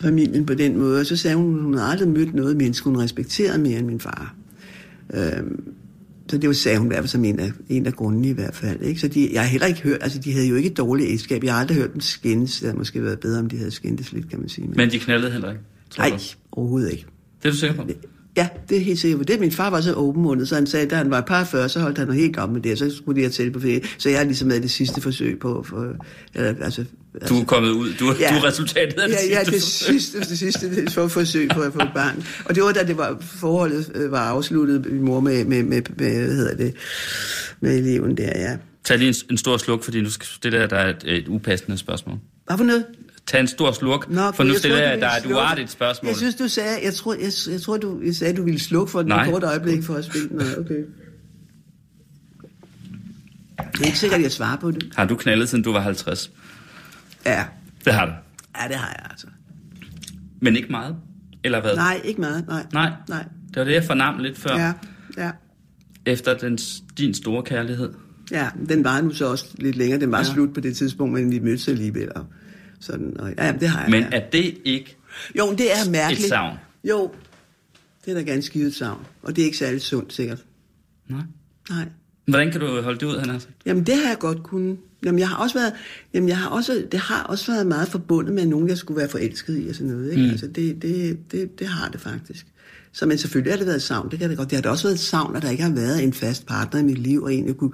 [0.00, 1.00] familien på den måde.
[1.00, 4.00] Og så sagde hun, hun havde aldrig mødt noget menneske, hun respekterede mere end min
[4.00, 4.34] far.
[5.14, 5.62] Øhm,
[6.28, 8.32] så det var, sagde hun i hvert fald som en af, en af grundene i
[8.32, 8.80] hvert fald.
[8.82, 9.00] Ikke?
[9.00, 11.44] Så de, jeg har heller ikke hørt, altså de havde jo ikke et dårligt ægteskab.
[11.44, 12.52] Jeg har aldrig hørt dem skændes.
[12.52, 14.66] Det havde måske været bedre, om de havde skændtes lidt, kan man sige.
[14.66, 15.62] Men, Men de knaldede heller ikke?
[15.98, 16.18] Nej,
[16.52, 17.06] overhovedet ikke.
[17.42, 17.88] Det er du sikker på?
[18.36, 19.28] Ja, det er helt sikkert.
[19.28, 21.68] Det min far var så åbenmundet, så han sagde, da han var et par 40,
[21.68, 23.80] så holdt han noget helt med det, og så skulle de have til på ferie.
[23.98, 25.94] Så jeg har ligesom været det sidste forsøg på, for,
[26.34, 26.84] eller, altså,
[27.28, 27.92] Du er kommet ud.
[28.00, 28.30] Du, Ja.
[28.30, 30.00] du er resultatet af det ja, ja, sidste det forsøg.
[30.00, 32.24] sidste, det sidste for forsøg på at få et barn.
[32.44, 35.82] Og det var da det var, forholdet øh, var afsluttet, min mor med, med, med,
[35.96, 36.74] med, hvad hedder det,
[37.60, 38.56] med eleven der, ja.
[38.84, 41.28] Tag lige en, en stor sluk, fordi nu skal, det der, der er et, et
[41.28, 42.16] upassende spørgsmål.
[42.46, 42.84] Hvad for noget?
[43.26, 45.70] Tag en stor sluk, Nå, for nu jeg stiller troede, jeg, er ville et uartigt
[45.70, 46.08] spørgsmål.
[46.08, 48.90] Jeg synes, du sagde, jeg tror, jeg, jeg tror du jeg sagde, du ville slukke
[48.92, 49.24] for den Nej.
[49.24, 50.40] et kort øjeblik for at spille den.
[50.58, 50.84] Okay.
[53.72, 54.92] Det er ikke sikkert, at jeg svarer på det.
[54.96, 56.30] Har du knaldet, siden du var 50?
[57.26, 57.44] Ja,
[57.84, 58.12] Det har du.
[58.62, 59.26] ja det har jeg altså.
[60.40, 60.96] Men ikke meget?
[61.44, 61.76] Eller hvad?
[61.76, 62.66] Nej, ikke meget, nej.
[62.72, 62.90] Nej.
[63.08, 63.24] Nej.
[63.48, 64.56] Det var det, jeg fornam lidt før.
[64.58, 64.72] Ja,
[65.16, 65.30] ja.
[66.06, 66.58] Efter den,
[66.98, 67.90] din store kærlighed.
[68.30, 70.00] Ja, den var nu så også lidt længere.
[70.00, 70.24] Den var Ja.
[70.24, 70.32] ja.
[70.32, 72.08] slut på det tidspunkt, men vi mødtes alligevel.
[72.16, 72.26] Og
[72.82, 73.90] sådan, og, ja, det har jeg.
[73.90, 74.96] Men er det ikke...
[75.38, 76.24] Jo, det er mærkeligt.
[76.24, 76.56] Et savn?
[76.84, 77.10] Jo,
[78.04, 79.06] det er da ganske givet et savn.
[79.22, 80.44] Og det er ikke særlig sundt, sikkert.
[81.08, 81.22] Nej.
[81.70, 81.84] Nej.
[82.26, 83.54] Hvordan kan du holde det ud, han har sagt?
[83.66, 84.78] Jamen, det har jeg godt kunnet.
[85.04, 85.72] Jamen, jeg har også været,
[86.14, 89.08] jamen, jeg har også, det har også været meget forbundet med nogen, jeg skulle være
[89.08, 90.10] forelsket i og sådan noget.
[90.10, 90.22] Ikke?
[90.22, 90.30] Mm.
[90.30, 92.46] Altså, det, det, det, det har det faktisk.
[92.92, 94.50] Så men selvfølgelig har det været et savn, det kan det godt.
[94.50, 96.80] Det har da også været et savn, at der ikke har været en fast partner
[96.80, 97.72] i mit liv, og en, jeg kunne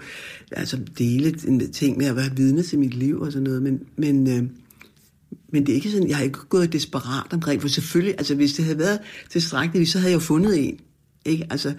[0.52, 3.62] altså, dele en ting med at være vidne til mit liv og sådan noget.
[3.62, 4.50] Men, men, øh,
[5.52, 8.52] men det er ikke sådan, jeg har ikke gået desperat omkring, for selvfølgelig, altså hvis
[8.52, 8.98] det havde været
[9.30, 10.80] tilstrækkeligt, så havde jeg jo fundet en.
[11.26, 11.46] Ikke?
[11.50, 11.72] Altså,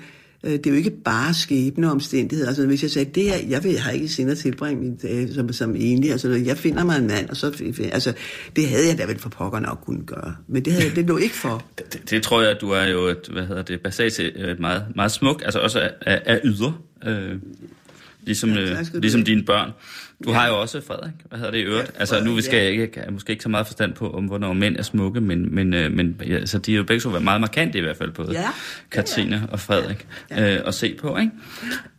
[0.43, 2.47] øh, det er jo ikke bare skæbne og omstændigheder.
[2.47, 5.29] Altså, hvis jeg sagde, det her, jeg, vil, jeg har ikke senere tilbringe min dag
[5.33, 8.13] som, som enlig, altså, jeg finder mig en mand, og så, altså,
[8.55, 10.35] det havde jeg da vel for pokker nok kunne gøre.
[10.47, 11.63] Men det, havde, det lå ikke for.
[11.93, 15.11] Det, det, tror jeg, du er jo et, hvad hedder det, basalt et meget, meget
[15.11, 17.35] smuk, altså også af, af, af yder, øh,
[18.23, 19.71] ligesom, Ja, ja, tak øh, ligesom dine børn.
[20.23, 21.91] Du har jo også Frederik, hvad hedder det i øvrigt?
[21.95, 22.69] Ja, altså nu vi skal ja.
[22.69, 25.73] ikke, jeg måske ikke så meget forstand på, om hvornår mænd er smukke, men, men,
[25.73, 28.11] øh, men ja, så de er jo begge to været meget markante i hvert fald,
[28.11, 28.49] både Ja.
[28.91, 31.31] Katrine og Frederik, øh, at se på, ikke?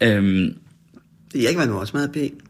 [0.03, 0.55] Øhm,
[1.33, 2.41] Det er ikke, var nu også meget pæn.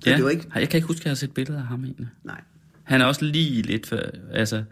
[0.00, 0.44] Så ja, det var ikke...
[0.54, 2.08] jeg kan ikke huske, at jeg har set billeder af ham egentlig.
[2.24, 2.40] Nej.
[2.82, 4.00] Han er også lige lidt for,
[4.32, 4.62] altså,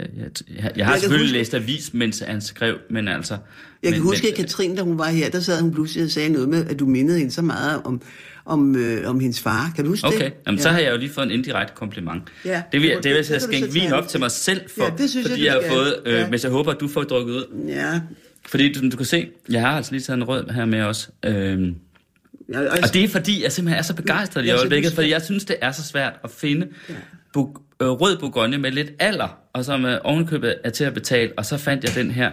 [0.00, 3.36] jeg, jeg, jeg, jeg har kan selvfølgelig huske- læst avis, mens han skrev, men altså...
[3.82, 6.10] Jeg kan men, huske, at Katrine, da hun var her, der sad hun pludselig og
[6.10, 8.02] sagde noget med, at du mindede hende så meget om,
[8.44, 9.72] om, øh, om hendes far.
[9.76, 10.14] Kan du huske det?
[10.16, 10.62] Okay, Jamen, ja.
[10.62, 12.22] så har jeg jo lige fået en indirekte kompliment.
[12.44, 12.62] Ja.
[12.72, 14.84] Det vil, jeg- Det det vil jeg kan skænke vin op til mig selv for,
[14.84, 16.28] Ja, det synes fordi jeg, jeg, har fået, øh, Ja.
[16.28, 17.64] hvis jeg håber, at du får drukket ud.
[17.68, 18.00] Ja.
[18.48, 21.10] Fordi du, du kan se, jeg har altså lige taget en rød her med os.
[21.26, 21.74] Øhm,
[22.52, 25.22] ja og, det er fordi, jeg simpelthen er så begejstret i Ja, øjeblikket, fordi jeg
[25.22, 26.66] synes, det er så svært at finde
[27.38, 31.32] bu- øh, rød bourgogne med lidt alder, og som øh, ovenkøbet er til at betale,
[31.36, 32.30] og så fandt jeg den her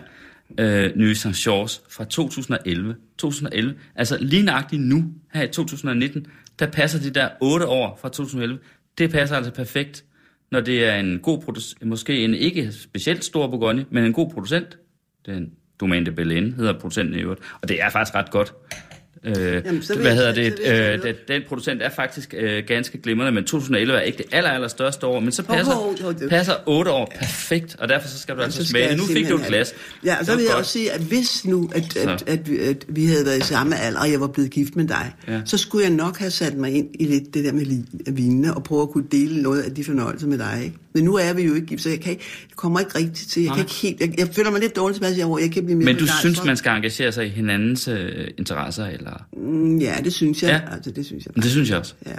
[0.59, 2.95] øh, nye Saint fra 2011.
[3.17, 6.27] 2011, altså lige nøjagtigt nu, her i 2019,
[6.59, 8.59] der passer de der 8 år fra 2011,
[8.97, 10.03] det passer altså perfekt,
[10.51, 14.29] når det er en god producent, måske en ikke specielt stor bourgogne, men en god
[14.29, 14.77] producent.
[15.25, 18.53] Den Domaine de Belen, hedder producenten i øvrigt, og det er faktisk ret godt.
[19.23, 20.55] Øh, Jamen, så hvad hedder så det?
[20.65, 24.25] tage Øh, den, den producent er faktisk øh, ganske glimrende, men 2011 er ikke det
[24.31, 27.89] aller, aller største år, men så passer, hov, hov, det- passer 8 år perfekt, og
[27.89, 29.73] derfor så skal du altså så smage Nu fik du et glas.
[30.05, 32.09] Ja, og så vil jeg også sige, at hvis nu, at, Så.
[32.09, 34.75] at, at, vi- at vi havde været i samme alder, og jeg var blevet gift
[34.75, 35.41] med dig, Ja.
[35.45, 37.65] så skulle jeg nok have sat mig ind i lidt det der med
[38.11, 40.61] vinene, og prøve at kunne dele noget af de fornøjelser med dig.
[40.63, 40.77] Ikke?
[40.97, 43.29] Men nu er vi jo ikke gift, så jeg, kan ikke, jeg kommer ikke rigtigt
[43.29, 43.43] til.
[43.43, 45.77] Jeg, kan ikke helt, jeg, jeg føler mig lidt dårligt tilbage, hvor jeg kan blive
[45.77, 46.19] mere Men du begejstret.
[46.19, 49.25] synes, man skal engagere sig i hinandens øh, interesser, eller?
[49.37, 50.61] Mm, Ja, det synes jeg.
[50.69, 50.75] Ja.
[50.75, 51.31] Altså, det synes jeg.
[51.35, 51.93] Men det synes jeg også.
[52.05, 52.11] Ja,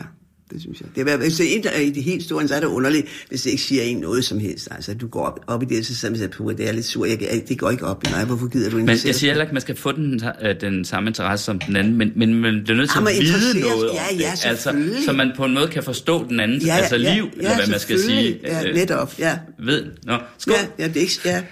[0.51, 0.89] det synes jeg.
[0.95, 3.83] Det er, en, i det helt store, så er det underligt, hvis det ikke siger
[3.83, 4.69] en noget som helst.
[4.71, 7.07] Altså, du går op, op i det, så siger man, puh, det er lidt sur.
[7.07, 8.25] Jeg, det går ikke op i mig.
[8.25, 10.61] Hvorfor gider du Men interessere jeg siger heller ikke, at man skal få den, øh,
[10.61, 13.23] den samme interesse som den anden, men, men man bliver nødt til Ah, man at
[13.23, 14.47] vide noget ja, ja, det.
[14.47, 14.75] Altså,
[15.05, 17.39] så man på en måde kan forstå den andens Ja, ja, altså ja, liv, ja,
[17.39, 18.41] eller hvad man skal sige.
[18.45, 19.39] Ja, netop, ja.
[19.59, 20.55] Ved, nå, skål.
[20.79, 21.21] Ja, ja, det er ikke...
[21.25, 21.43] Ja,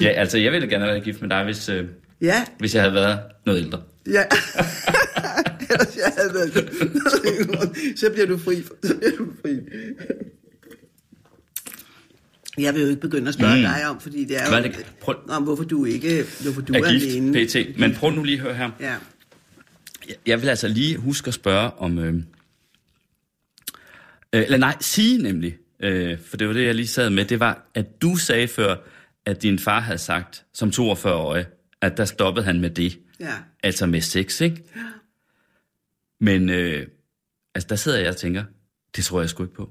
[0.00, 1.84] Ja, altså, jeg ville gerne have været gift med dig, hvis, øh,
[2.22, 3.80] ja, hvis jeg havde været noget ældre.
[4.06, 4.22] ja.
[4.32, 4.36] Ellers
[4.92, 5.57] jeg havde været...
[8.00, 8.62] så bliver du fri.
[8.82, 9.58] Så bliver du fri.
[12.58, 13.62] Jeg vil jo ikke begynde at spørge Mm.
[13.62, 14.62] dig om, fordi det er jo...
[14.62, 14.86] det?
[15.00, 16.24] Prøv- Om hvorfor du ikke...
[16.42, 17.46] Hvorfor du er er, gift, alene.
[17.46, 17.78] pt.
[17.78, 18.70] Men prøv nu lige at høre her.
[18.80, 18.94] Ja.
[20.08, 21.98] Jeg- Jeg vil altså lige huske at spørge om...
[21.98, 22.22] Øh, øh,
[24.32, 27.70] eller nej, sige nemlig, øh, for det var det, jeg lige sad med, det var,
[27.74, 28.76] at du sagde før,
[29.26, 31.46] at din far havde sagt, som 42-årig,
[31.82, 32.98] at der stoppede han med det.
[33.20, 33.32] Ja.
[33.62, 34.62] Altså med sex, ikke?
[36.20, 36.86] Men øh,
[37.54, 38.44] altså, der sidder jeg og tænker,
[38.96, 39.70] det tror jeg sgu ikke på.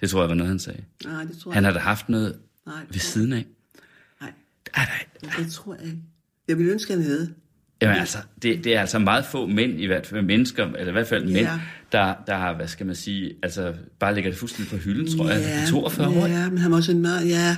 [0.00, 0.82] Det tror jeg var noget, han sagde.
[1.04, 3.44] Nej, det tror Han jeg har da haft noget Nej, ved siden af.
[4.20, 4.32] Nej,
[4.74, 5.98] Er der, det tror jeg ikke.
[6.48, 7.34] Jeg ville ønske, han havde.
[7.82, 10.92] Jamen altså, det, det er altså meget få mænd, i hvert fald mennesker, eller i
[10.92, 11.60] hvert fald mænd, Ja.
[11.92, 15.30] der, der har, hvad skal man sige, altså bare lægger det fuldstændig på hylden, tror
[15.30, 15.66] jeg.
[15.70, 16.26] 42 år.
[16.26, 17.56] Ja, men han var sådan meget, ja...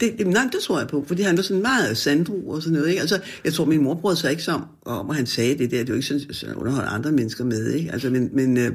[0.00, 2.88] Det, nej, det tror jeg på, fordi han var sådan meget sandro og sådan noget.
[2.88, 3.00] Ikke?
[3.00, 5.78] Altså, jeg tror, min mor brød sig ikke så om, og han sagde det der.
[5.78, 7.70] Det er jo ikke sådan, at underholde andre mennesker med.
[7.70, 7.92] Ikke?
[7.92, 8.72] Altså, men men øh,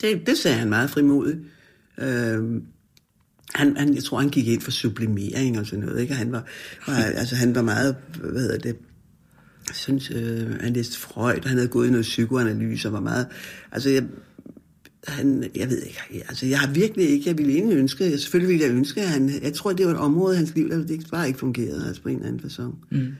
[0.00, 1.38] det, det sagde han meget frimodigt.
[1.98, 2.62] Øh,
[3.54, 6.00] han, han, jeg tror, han gik ind for sublimering og sådan noget.
[6.00, 6.14] Ikke?
[6.14, 6.44] Han var,
[6.86, 8.76] var, altså, han var meget, hvad hedder det,
[9.68, 13.00] jeg synes, øh, han læste Freud, og han havde gået i noget psykoanalyse og var
[13.00, 13.26] meget...
[13.72, 14.04] Altså, jeg,
[15.06, 18.48] han, jeg ved ikke, altså jeg har virkelig ikke, jeg ville egentlig ønske, jeg, selvfølgelig
[18.48, 20.76] ville jeg ønske, at han, jeg tror, det var et område i hans liv, der
[20.76, 22.86] det ikke, bare ikke fungerede, altså på en eller anden façon.
[22.90, 23.14] Mm.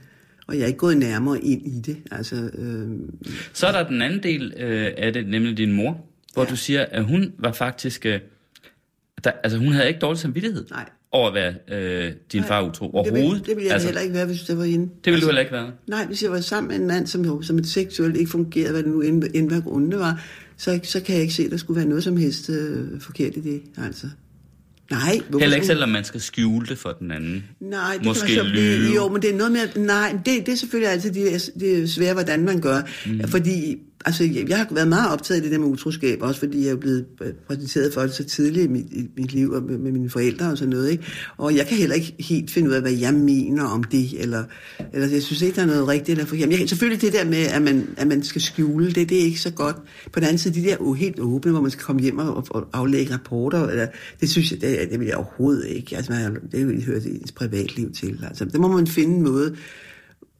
[0.46, 2.88] Og jeg er ikke gået nærmere ind i det, altså, øh,
[3.52, 6.04] Så er der den anden del øh, af det, nemlig din mor,
[6.34, 6.50] hvor ja.
[6.50, 8.06] du siger, at hun var faktisk...
[8.06, 8.20] Øh,
[9.24, 10.88] der, altså hun havde ikke dårlig samvittighed Nej.
[11.12, 13.24] over at være øh, din far utro det overhovedet.
[13.24, 14.88] ville, det ville jeg altså, heller ikke være, hvis det var hende.
[15.04, 15.70] Det ville du heller ikke være.
[15.86, 18.82] Nej, hvis jeg var sammen med en mand, som, som et seksuelt ikke fungerede, hvad
[18.82, 20.24] det nu end, end hvad grunde var,
[20.58, 23.36] så, så kan jeg ikke se, at der skulle være noget som helst øh, forkert
[23.36, 24.06] i det, altså.
[24.90, 25.20] Nej.
[25.40, 27.44] Heller ikke selvom man skal skjule det for den anden.
[27.60, 28.94] Nej, det Måske kan så blive.
[28.94, 31.78] Jo, men det er noget med, at- nej, det, det er selvfølgelig altid det, det
[31.82, 32.80] er svært, hvordan man gør.
[33.06, 33.28] Mm.
[33.28, 36.64] Fordi altså, jeg, jeg har været meget optaget af det der med utroskab, også fordi
[36.64, 39.62] jeg er blevet øh, præsenteret for det så tidligt i mit, i mit liv og
[39.62, 40.90] med, med mine forældre og sådan noget.
[40.90, 41.04] Ikke?
[41.36, 44.44] Og jeg kan heller ikke helt finde ud af, hvad jeg mener om det, eller,
[44.92, 46.50] eller jeg synes ikke, der er noget rigtigt eller forkert.
[46.50, 49.40] Jeg, selvfølgelig det der med, at man, at man skal skjule det, det er ikke
[49.40, 49.76] så godt.
[50.12, 52.68] På den anden side, de der helt åbne, hvor man skal komme hjem og, og
[52.72, 53.86] aflægge rapporter, eller,
[54.20, 55.96] det synes jeg, det, det vil jeg overhovedet ikke.
[55.96, 58.24] Altså, man, det hører det i ens privatliv til.
[58.28, 59.56] Altså, det må man finde en måde,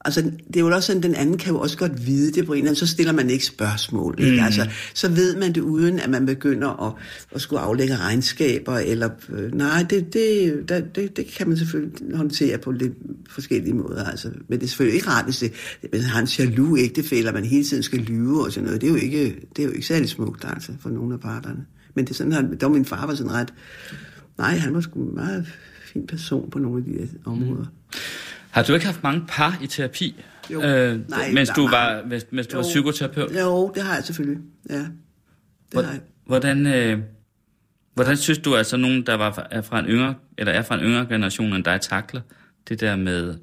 [0.09, 2.53] Altså, det er jo også sådan, den anden kan jo også godt vide det på
[2.53, 4.15] en eller anden, så stiller man ikke spørgsmål.
[4.19, 4.33] Ikke?
[4.33, 4.45] Mm.
[4.45, 6.93] Altså, så ved man det uden, at man begynder at,
[7.35, 12.17] at skulle aflægge regnskaber, eller øh, nej, det, det, det, det, det kan man selvfølgelig
[12.17, 12.93] håndtere på lidt
[13.31, 14.05] forskellige måder.
[14.05, 14.29] Altså.
[14.49, 15.53] Men det er selvfølgelig ikke rart, hvis, det,
[15.91, 18.81] hvis han har en jaloux ægtefælde, og man hele tiden skal lyve og sådan noget.
[18.81, 19.25] Det er jo ikke,
[19.57, 21.67] det er jo ikke særlig smukt altså, for nogle af parterne.
[21.95, 23.55] Men det er sådan, at der min far var sådan ret...
[24.39, 25.47] Nej, han var sgu en meget
[25.93, 27.63] fin person på nogle af de områder.
[27.63, 27.99] Mm.
[28.51, 30.63] Har du ikke haft mange par i terapi, jo.
[30.63, 32.63] Øh, Nej, mens, du var, mens, mens du jo.
[32.63, 33.37] var psykoterapeut?
[33.41, 34.43] Jo, det har jeg selvfølgelig.
[34.71, 34.91] Ja, det
[35.73, 36.01] Hvor, har jeg.
[36.27, 36.99] Hvordan, øh,
[37.95, 40.75] hvordan synes du, at så nogen, der var, er fra en yngre, eller er fra
[40.75, 42.21] en yngre generation end dig, takler
[42.69, 43.35] det der med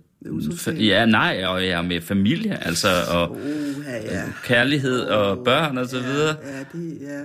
[0.68, 3.38] Ja, nej, og ja, med familie, altså, og uh,
[3.86, 4.24] ja, ja.
[4.44, 6.36] kærlighed og børn og så ja, videre.
[6.44, 7.22] Ja, det, ja.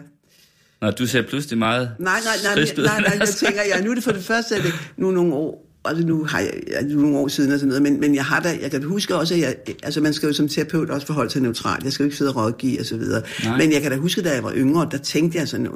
[0.81, 3.91] Når du ser pludselig meget Nej, nej, nej, nej, nej, nej jeg tænker, ja, nu
[3.91, 6.83] er det for det første, at det nu nogle år, altså nu har jeg, ja,
[6.83, 9.35] nogle år siden og sådan noget, men, men jeg har da, jeg kan huske også,
[9.35, 12.07] at jeg, altså man skal jo som terapeut også forholde sig neutralt, jeg skal jo
[12.07, 13.59] ikke sidde og rådgive og så videre, Nej.
[13.59, 15.69] men jeg kan da huske, da jeg var yngre, der tænkte jeg sådan,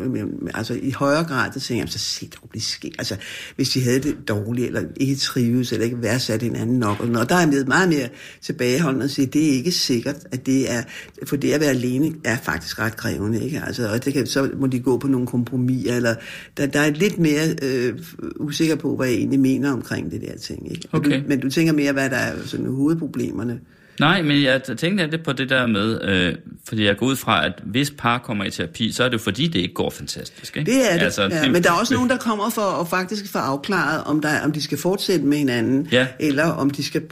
[0.54, 3.16] altså i højere grad, der tænkte jeg, så se dog blive skilt, altså
[3.56, 7.28] hvis de havde det dårligt, eller ikke trives, eller ikke værdsat anden nok, og noget,
[7.28, 8.08] der er jeg meget mere
[8.42, 10.82] tilbageholdende og sige, det er ikke sikkert, at det er,
[11.26, 13.62] for det at være alene er faktisk ret krævende, ikke?
[13.66, 16.14] Altså, og det kan, så må de gå på nogle kompromiser, eller
[16.56, 17.98] der, der er lidt mere øh,
[18.36, 20.70] usikker på, hvad jeg egentlig mener omkring omkring det der ting.
[20.70, 20.88] Ikke?
[20.92, 21.10] Okay.
[21.10, 23.60] Men, du, men du tænker mere, hvad der er sådan hovedproblemerne.
[24.00, 26.34] Nej, men jeg tænkte lidt på det der med, øh,
[26.68, 29.22] fordi jeg går ud fra, at hvis par kommer i terapi, så er det jo
[29.22, 30.56] fordi, det ikke går fantastisk.
[30.56, 30.70] Ikke?
[30.70, 31.42] Det er det, altså, ja.
[31.42, 34.40] det men der er også nogen, der kommer for at faktisk få afklaret, om, der,
[34.44, 36.06] om de skal fortsætte med hinanden, ja.
[36.18, 37.02] eller om de skal,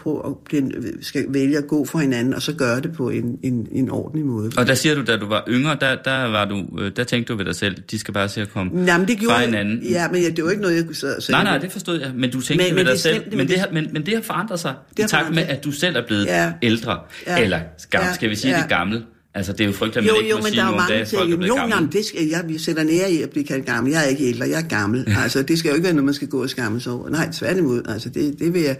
[0.44, 3.90] blive, skal vælge at gå for hinanden, og så gøre det på en, en, en
[3.90, 4.50] ordentlig måde.
[4.56, 7.32] Og der siger du, da du var yngre, der, der, var du, øh, der tænkte
[7.32, 9.82] du ved dig selv, de skal bare se at komme Jamen, det gjorde, fra hinanden.
[9.82, 12.30] Ja, men det var ikke noget, jeg kunne så, Nej, nej, det forstod jeg, men
[12.30, 14.74] du tænkte men, ved dig selv, men, det, har, men, men det har forandret sig,
[14.98, 17.42] i takt med, at du selv er blevet ja ældre, ja.
[17.42, 17.60] eller
[17.90, 18.14] gammel, ja.
[18.14, 18.60] skal vi sige ja.
[18.62, 19.04] det gammel?
[19.34, 20.76] Altså, det er jo frygteligt, at man jo, ikke jo, må men sige der er
[20.76, 23.66] mange dage, folk er Jo, jamen, det skal, jeg sætter nær i at blive kaldt
[23.66, 23.92] gammel.
[23.92, 25.04] Jeg er ikke ældre, jeg er gammel.
[25.08, 25.22] Ja.
[25.22, 27.08] Altså, det skal jo ikke være noget, man skal gå og skamme sig over.
[27.08, 27.82] Nej, tværtimod.
[27.88, 28.76] Altså, det, det vil jeg...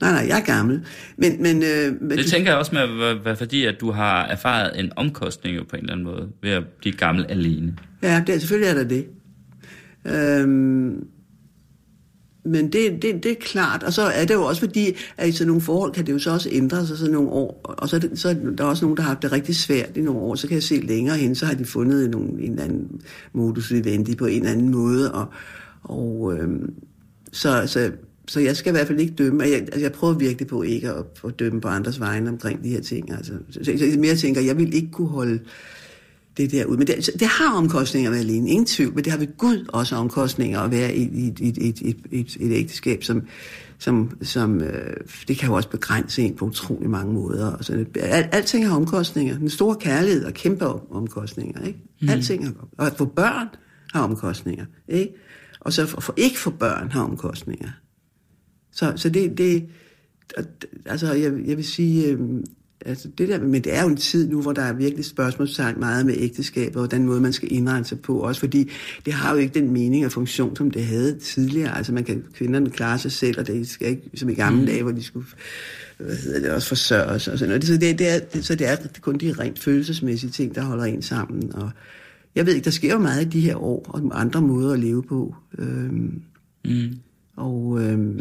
[0.00, 0.82] Nej, nej, jeg er gammel.
[1.16, 2.30] Men, men, øh, men det du...
[2.30, 5.82] tænker jeg også med være fordi, at du har erfaret en omkostning jo på en
[5.82, 7.76] eller anden måde, ved at blive gammel alene.
[8.02, 9.06] Ja, det, selvfølgelig er der det.
[10.06, 11.06] Øhm,
[12.46, 15.32] men det, det, det er klart, og så er det jo også fordi, at i
[15.32, 17.96] sådan nogle forhold kan det jo så også ændre sig sådan nogle år, og så
[17.96, 20.20] er, det, så er der også nogen, der har haft det rigtig svært i nogle
[20.20, 23.00] år, så kan jeg se længere hen, så har de fundet nogle, en eller anden
[23.32, 25.26] modus vivendi på en eller anden måde, og,
[25.82, 26.74] og øhm,
[27.32, 27.92] så, så,
[28.28, 30.90] så jeg skal i hvert fald ikke dømme, jeg, altså jeg prøver virkelig på ikke
[30.90, 34.16] at, at dømme på andres vegne omkring de her ting, altså, så, så, så mere
[34.16, 35.38] tænker, jeg vil ikke kunne holde
[36.36, 36.76] det der ud.
[36.76, 39.66] Men det, det har omkostninger at være alene, ingen tvivl, men det har ved Gud
[39.68, 43.22] også omkostninger at være i, i, i, i, i et, et ægteskab, som,
[43.78, 44.96] som, som øh,
[45.28, 47.46] det kan jo også begrænse en på utrolig mange måder.
[47.46, 49.38] Og sådan, al, alting har omkostninger.
[49.38, 51.64] Den store kærlighed har kæmpe omkostninger.
[51.64, 51.78] Ikke?
[52.00, 52.08] Mm.
[52.08, 53.48] Alting har, og at få børn
[53.92, 54.64] har omkostninger.
[54.88, 55.14] Ikke?
[55.60, 57.68] Og så for, for ikke få børn har omkostninger.
[58.72, 59.66] Så, så det, det
[60.86, 62.20] altså jeg, jeg vil sige, øh,
[62.84, 65.80] Altså det der, men det er jo en tid nu, hvor der er virkelig spørgsmålstegn
[65.80, 68.20] meget med ægteskabet, og den måde, man skal indrette sig på.
[68.20, 68.70] Også fordi
[69.04, 71.76] det har jo ikke den mening og funktion, som det havde tidligere.
[71.76, 74.66] Altså man kan kvinderne klare sig selv, og det skal ikke som i gamle mm.
[74.66, 75.26] dage, hvor de skulle
[75.98, 77.64] hvad hedder det, også forsørge sig og sådan noget.
[77.64, 80.84] Så det, det er, det, så det er kun de rent følelsesmæssige ting, der holder
[80.84, 81.54] en sammen.
[81.54, 81.70] Og
[82.34, 84.80] jeg ved ikke, der sker jo meget i de her år, og andre måder at
[84.80, 85.34] leve på.
[85.58, 86.22] Øhm,
[86.64, 86.98] mm.
[87.36, 88.20] Og, øhm,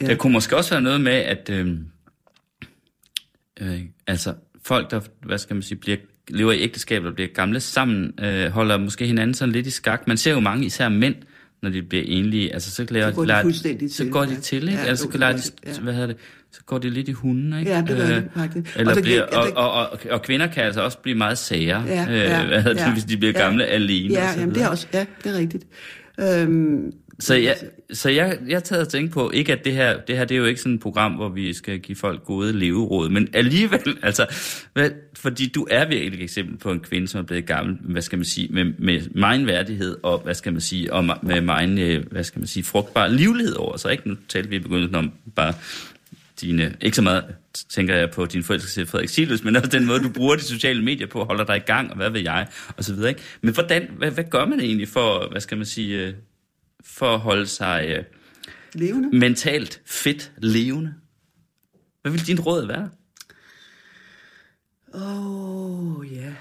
[0.00, 0.06] ja.
[0.06, 1.50] Der kunne måske også være noget med, at...
[1.52, 1.78] Øhm
[3.60, 4.34] Øh, altså
[4.64, 5.96] folk, der, hvad skal man sige, bliver,
[6.28, 10.08] lever i ægteskab og bliver gamle sammen, øh, holder måske hinanden sådan lidt i skak.
[10.08, 11.14] Man ser jo mange, især mænd,
[11.62, 14.36] når de bliver enlige, altså så, lærer, så går de lærer, fuldstændig så går de
[14.36, 14.80] til, ikke?
[14.80, 15.80] Ja, altså, så, lærer de, ja.
[15.80, 16.16] hvad hedder det,
[16.52, 17.70] så går de lidt i hunden, ikke?
[17.70, 18.76] Ja, det gør øh, faktisk.
[18.78, 22.10] Eller og, bliver, og, og, og, og, kvinder kan altså også blive meget sager, ja,
[22.10, 24.14] ja, øh, hvad hedder ja, det, hvis de bliver gamle ja, alene.
[24.14, 25.66] Ja, jamen, det er også, ja, det er rigtigt.
[26.20, 27.56] Øhm, så jeg,
[27.92, 30.38] så jeg, jeg tager og tænke på, ikke at det her, det her det er
[30.38, 34.26] jo ikke sådan et program, hvor vi skal give folk gode leveråd, men alligevel, altså,
[34.72, 38.02] hvad, fordi du er virkelig et eksempel på en kvinde, som er blevet gammel, hvad
[38.02, 41.78] skal man sige, med, med meget værdighed, og hvad skal man sige, og med meget,
[41.78, 44.08] øh, hvad skal man sige, frugtbar livlighed over sig, ikke?
[44.08, 45.54] Nu talte vi i begyndelsen om bare
[46.40, 47.24] dine, ikke så meget
[47.68, 50.84] tænker jeg på din forelskelse Frederik Silus, men også den måde, du bruger de sociale
[50.84, 52.46] medier på, holder dig i gang, og hvad ved jeg,
[52.76, 53.08] og så videre.
[53.08, 53.22] Ikke?
[53.40, 56.14] Men hvordan, hvad, hvad gør man egentlig for, hvad skal man sige, øh,
[56.90, 58.04] for at holde sig øh,
[58.74, 59.18] Levende?
[59.18, 60.94] mentalt fedt levende?
[62.02, 62.90] Hvad vil din råd være?
[64.94, 66.34] Åh, oh, ja.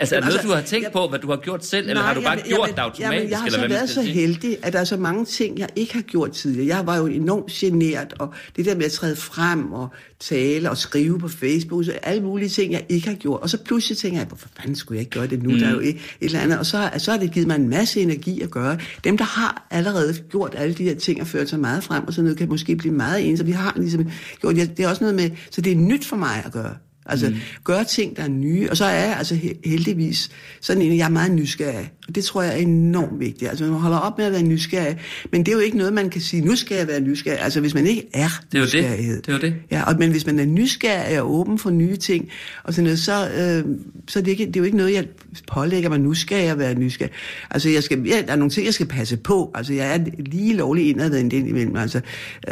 [0.00, 1.64] Altså, er det Jamen, noget, altså, du har tænkt jeg- på, hvad du har gjort
[1.66, 3.00] selv, eller har du bare jamen, gjort jamen, det automatisk?
[3.18, 5.68] Jamen, jeg har eller så været så heldig, at der er så mange ting, jeg
[5.76, 6.76] ikke har gjort tidligere.
[6.76, 9.88] Jeg var jo enormt genert, og det der med at træde frem og
[10.20, 13.40] tale og skrive på Facebook, så alle mulige ting, jeg ikke har gjort.
[13.40, 15.50] Og så pludselig tænker jeg, hvorfor fanden skulle jeg ikke gøre det nu?
[15.50, 15.58] Mm.
[15.58, 16.58] Der er jo et, et eller andet.
[16.58, 18.78] Og så, så har det givet mig en masse energi at gøre.
[19.04, 22.12] Dem, der har allerede gjort alle de her ting og ført sig meget frem, og
[22.12, 23.38] sådan noget, kan måske blive meget ens.
[23.38, 26.16] Så vi har ligesom gjort, det er også noget med, så det er nyt for
[26.16, 26.74] mig at gøre.
[27.08, 27.36] Altså, mm.
[27.64, 28.70] gøre ting, der er nye.
[28.70, 30.30] Og så er jeg altså he- heldigvis
[30.60, 31.92] sådan en, jeg er meget nysgerrig.
[32.08, 33.50] Og det tror jeg er enormt vigtigt.
[33.50, 34.96] Altså, man holder op med at være nysgerrig.
[35.32, 37.40] Men det er jo ikke noget, man kan sige, nu skal jeg være nysgerrig.
[37.40, 38.74] Altså, hvis man ikke er Det er jo det.
[38.74, 39.22] nysgerrighed.
[39.22, 39.54] Det er det.
[39.70, 42.28] Ja, og, men hvis man er nysgerrig og åben for nye ting,
[42.64, 43.64] og sådan noget, så, øh,
[44.08, 45.04] så er det, ikke, det er jo ikke noget, jeg
[45.48, 46.00] pålægger mig.
[46.00, 47.12] Nu skal jeg være nysgerrig.
[47.50, 49.50] Altså, jeg skal, ja, der er nogle ting, jeg skal passe på.
[49.54, 51.76] Altså, jeg er lige lovlig indadvendt ind imellem.
[51.76, 52.00] Altså,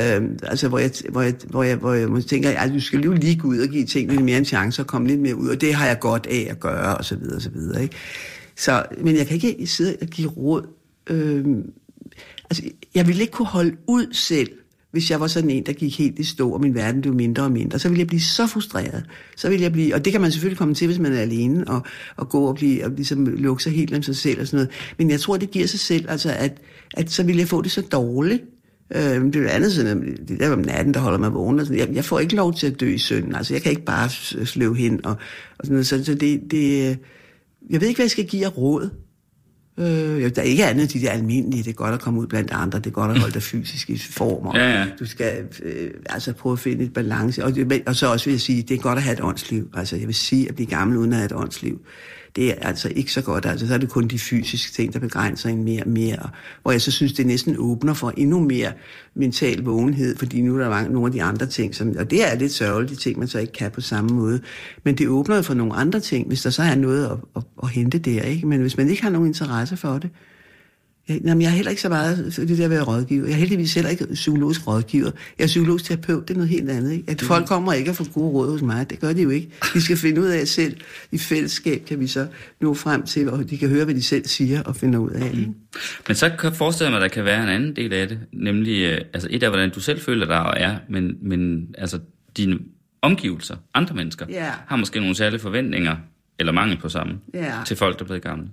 [0.01, 3.01] øh, altså hvor, jeg, hvor, jeg, hvor, jeg, hvor jeg måske tænker, at du skal
[3.01, 5.61] jo lige gå ud og give tingene mere chance og komme lidt mere ud, og
[5.61, 7.82] det har jeg godt af at gøre, og så videre, og så videre.
[7.82, 7.97] Ikke?
[8.57, 10.66] Så, men jeg kan ikke sidde og give råd.
[11.07, 11.62] Øhm,
[12.51, 12.62] altså,
[12.94, 14.49] jeg ville ikke kunne holde ud selv,
[14.97, 17.42] hvis jeg var sådan en, der gik helt i stå, og min verden blev mindre
[17.42, 19.05] og mindre, så ville jeg blive så frustreret.
[19.36, 21.68] Så ville jeg blive, og det kan man selvfølgelig komme til, hvis man er alene,
[21.68, 21.82] og,
[22.16, 24.70] og gå og, blive, og ligesom lukke sig helt om sig selv og sådan noget.
[24.99, 26.61] Men jeg tror, det giver sig selv, altså at,
[26.94, 28.42] at så ville jeg få det så dårligt.
[28.95, 31.61] Øh, det er jo andet sådan, at det der om natten, der holder mig vågen.
[31.61, 31.80] Og sådan.
[31.80, 33.34] Jeg, jeg får ikke lov til at dø i søvn.
[33.34, 34.09] Altså, jeg kan ikke bare
[34.47, 35.07] sløve hen.
[35.07, 35.16] Og,
[35.59, 35.84] og sådan.
[35.84, 36.89] Så, så det, det,
[37.70, 38.91] jeg ved ikke, hvad jeg skal give jer råd.
[39.78, 41.62] Øh, jo, der er ikke andet de der almindelige.
[41.62, 42.78] Det er godt at komme ud blandt andre.
[42.78, 44.47] Det er godt at holde dig fysisk i form.
[44.47, 44.87] Og Ja, ja.
[44.99, 47.45] Du skal øh, altså prøve at finde et balance.
[47.45, 49.70] Og, det, og så også vil jeg sige, det er godt at have et åndsliv.
[49.74, 51.80] Altså jeg vil sige, at blive gammel uden at have et åndsliv.
[52.37, 53.47] Det er altså ikke så godt.
[53.47, 56.30] Altså så er det kun de fysiske ting, der begrænser en mere og mere.
[56.62, 58.72] Hvor jeg så synes, det næsten åbner for endnu mere
[59.14, 62.32] mental vågenhed, fordi nu er der mange, nogle af de andre ting, som, og det
[62.32, 64.41] er lidt sørgeligt, de ting, man så ikke kan på samme måde.
[64.84, 67.68] Men det åbner for nogle andre ting, hvis der så er noget at, at, at
[67.68, 68.22] hente der.
[68.22, 68.47] Ikke?
[68.47, 70.11] Men hvis man ikke har nogen interesse for det,
[71.09, 73.25] jeg, jamen, jeg er heller ikke så meget for det der at være rådgiver.
[73.27, 75.11] Jeg er heldigvis heller ikke psykologisk rådgiver.
[75.39, 76.93] Jeg er psykologisk terapeut, det er noget helt andet.
[76.93, 77.05] Ikke?
[77.11, 79.49] At folk kommer ikke og får gode råd hos mig, det gør de jo ikke.
[79.75, 80.77] De skal finde ud af selv.
[81.13, 82.27] I fællesskab kan vi så
[82.61, 85.27] nå frem til, og de kan høre, hvad de selv siger og finder ud af.
[85.31, 85.53] Ikke?
[86.09, 88.19] Men så kan jeg forestille mig, at der kan være en anden del af det,
[88.33, 91.99] nemlig, øh, altså et af, hvordan du selv føler dig og er, men, men altså
[92.37, 92.59] dine
[93.03, 94.51] omgivelser, andre mennesker, Ja.
[94.67, 95.97] har måske nogle særlige forventninger,
[96.39, 97.53] eller mangel på samme, Ja.
[97.67, 98.47] til folk, der er blevet gamle.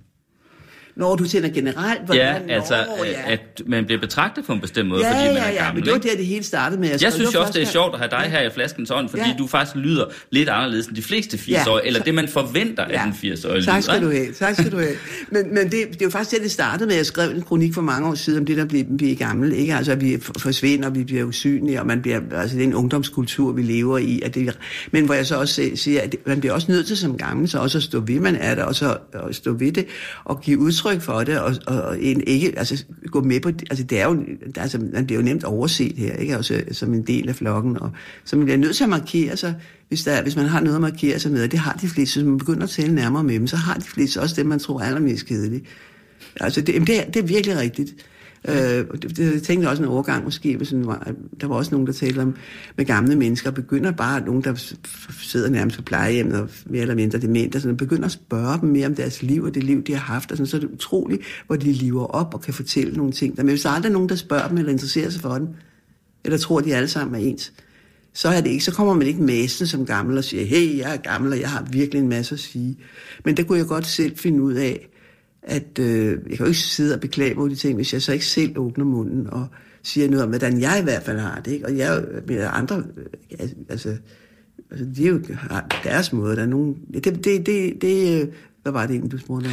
[0.96, 4.60] Når du tænder generelt, Ja, hvordan, altså, Nå, øh, at man bliver betragtet på en
[4.60, 5.74] bestemt måde, ja, fordi man ja, er ja, gammel.
[5.80, 6.88] men det var der, det hele startede med.
[6.88, 8.90] Jeg og synes jo også, det er sjovt at have dig gang- her i flaskens
[8.90, 9.34] ånd, fordi Ja.
[9.38, 11.86] du faktisk lyder lidt anderledes end de fleste 80-årige, Ja.
[11.86, 14.32] eller det man forventer af den 80-årige Tak lyder, skal du have.
[14.32, 14.92] Tak skal du have.
[15.30, 16.96] Men, men det, det er jo faktisk det, det startede med.
[16.96, 19.52] Jeg skrev en kronik for mange år siden om det, der bliver, bliver gammel.
[19.52, 19.74] Ikke?
[19.74, 23.52] Altså, at vi forsvinder, vi bliver usynlige, og man bliver, altså, det er en ungdomskultur,
[23.52, 24.20] vi lever i.
[24.24, 24.58] At det,
[24.90, 27.58] men hvor jeg så også siger, at man bliver også nødt til som gammel, så
[27.58, 29.86] også at stå ved, man er der, og så og stå ved det,
[30.24, 33.68] og give udtryk for det, og, og, og en, ikke altså, gå med på det.
[33.70, 34.24] Altså, det er jo,
[34.56, 36.38] altså, man bliver jo nemt overset her, ikke?
[36.38, 37.80] Også, som en del af flokken.
[37.80, 37.90] Og,
[38.24, 39.54] så man bliver nødt til at markere sig,
[39.88, 42.20] hvis, der, hvis man har noget at markere sig med, og det har de fleste,
[42.20, 44.58] hvis man begynder at tale nærmere med dem, så har de fleste også det, man
[44.58, 45.64] tror er allermest kedeligt.
[46.40, 47.94] Altså, det, jamen, det, er, det er virkelig rigtigt.
[48.48, 48.56] Øh,
[49.02, 51.86] det, det, jeg tænkte også en overgang måske, hvis sådan var, der var også nogen,
[51.86, 52.34] der talte om
[52.76, 54.74] med gamle mennesker, og begynder bare nogen, der
[55.22, 58.60] sidder nærmest på plejehjemmet og mere eller mindre demente, og sådan, og begynder at spørge
[58.60, 60.60] dem mere om deres liv og det liv, de har haft, og sådan, så er
[60.60, 63.34] det utroligt, hvor de lever op og kan fortælle nogle ting.
[63.36, 65.48] Men hvis der aldrig er nogen, der spørger dem eller interesserer sig for dem,
[66.24, 67.52] eller tror, de alle sammen er ens,
[68.12, 70.92] så er det ikke, så kommer man ikke masende som gammel og siger, hey, jeg
[70.92, 72.78] er gammel, og jeg har virkelig en masse at sige.
[73.24, 74.88] Men der kunne jeg godt selv finde ud af,
[75.44, 78.02] at øh, jeg kan jo ikke sidde og beklage mig over de ting, hvis jeg
[78.02, 79.46] så ikke selv åbner munden og
[79.82, 81.52] siger noget om, hvordan jeg i hvert fald har det.
[81.52, 81.66] Ikke?
[81.66, 83.96] Og jeg med andre, øh, altså,
[84.70, 86.36] altså, de er jo har deres måde.
[86.36, 88.28] Der er nogen, det, det, det, det, øh,
[88.62, 89.52] hvad var det egentlig, du spurgte om?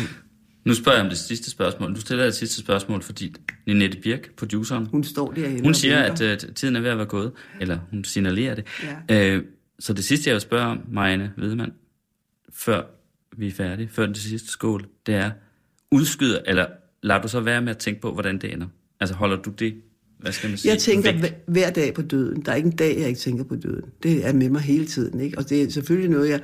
[0.66, 1.96] Nu spørger jeg om det sidste spørgsmål.
[1.96, 3.36] Du stiller det sidste spørgsmål, fordi
[3.68, 7.06] Ninette Birk, produceren, Hun står derhjemme hun siger, at uh, tiden er ved at være
[7.06, 8.66] gået, eller hun signalerer det.
[9.10, 9.38] Ja.
[9.38, 9.44] Uh,
[9.80, 11.74] så det sidste, jeg vil spørge om, Marianne Hvidemann,
[12.54, 12.84] før
[13.38, 15.32] vi er færdige, før den sidste skål, det er,
[15.92, 16.66] udskyder, eller
[17.04, 18.68] lader du så være med at tænke på, hvordan det ender?
[19.00, 19.74] Altså holder du det,
[20.20, 21.34] hvad skal man sige, Jeg tænker væk?
[21.48, 22.42] hver, dag på døden.
[22.46, 23.84] Der er ikke en dag, jeg ikke tænker på døden.
[24.04, 25.20] Det er med mig hele tiden.
[25.20, 25.38] Ikke?
[25.38, 26.40] Og det er selvfølgelig noget, jeg,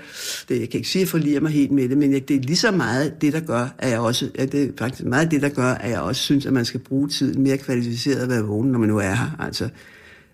[0.49, 2.35] det, jeg kan ikke sige, at jeg forliger mig helt med det, men jeg, det
[2.35, 5.31] er lige så meget det, der gør, at jeg også, at det er faktisk meget
[5.31, 8.29] det, der gør, at jeg også synes, at man skal bruge tiden mere kvalificeret at
[8.29, 9.35] være vågen, når man nu er her.
[9.39, 9.69] Altså,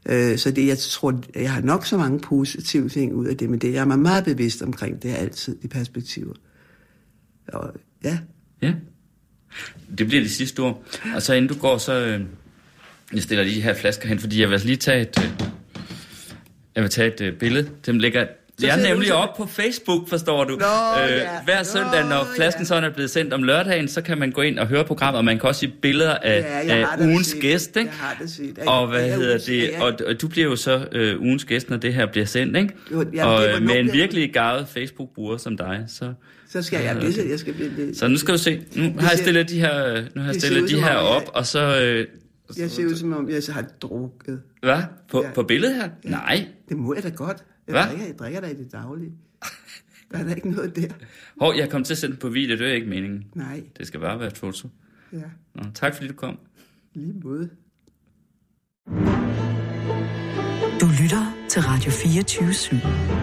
[0.09, 3.49] Øh, så det, jeg tror, jeg har nok så mange positive ting ud af det,
[3.49, 6.33] men det jeg er mig meget bevidst omkring, det er altid de perspektiver.
[7.47, 8.17] Og ja,
[8.61, 8.73] Ja.
[9.97, 10.83] Det bliver det sidste ord.
[11.15, 11.93] Og så inden du går, så...
[11.93, 12.21] Øh,
[13.13, 15.19] jeg stiller lige de her flasker hen, fordi jeg vil altså lige tage et...
[15.23, 15.47] Øh,
[16.75, 17.69] jeg vil tage et øh, billede.
[17.85, 18.25] Dem ligger...
[18.59, 20.55] Så Jeg er nemlig op på Facebook, forstår du.
[20.55, 20.65] Nå,
[21.09, 21.29] ja.
[21.45, 22.65] Hver søndag, når Nå, flasken ja.
[22.65, 25.25] sådan er blevet sendt om lørdagen, så kan man gå ind og høre programmet, og
[25.25, 27.89] man kan også se billeder af, Ja, af ugens set gæst, ikke?
[27.89, 28.57] Jeg har det set.
[28.57, 29.63] Jeg- Og hvad er hedder det?
[29.63, 29.83] ja.
[29.83, 32.69] Og, og du bliver jo så øh, ugens gæst, når det her bliver sendt, ikke?
[32.91, 36.13] Jo, jamen, og øh, med en virkelig gavet Facebook-bruger som dig, så...
[36.53, 37.97] Så skal jeg, det, jeg skal blive det.
[37.97, 38.65] Så nu skal du se.
[38.75, 41.81] Nu har jeg stillet de her, nu har jeg stillet de her op, og så...
[41.81, 42.07] Øh,
[42.57, 44.41] Jeg ser ud som om, jeg så har drukket.
[44.61, 44.81] hvad?
[45.11, 45.31] På, Ja.
[45.31, 45.89] på billedet her?
[46.03, 46.47] Nej.
[46.69, 47.43] Det må jeg da godt.
[47.67, 47.83] Jeg, Hvad?
[47.87, 49.11] drikker, jeg drikker da i det daglige.
[50.11, 50.87] Der er der ikke noget der.
[51.39, 53.23] Hov, jeg kom til at sende den på video, det er ikke meningen.
[53.35, 54.69] Nej, Det skal bare være et foto.
[55.13, 55.17] ja,
[55.55, 56.39] Nå, tak fordi du kom.
[56.93, 57.49] lige måde.
[60.81, 63.22] Du lytter til Radio 24 /7.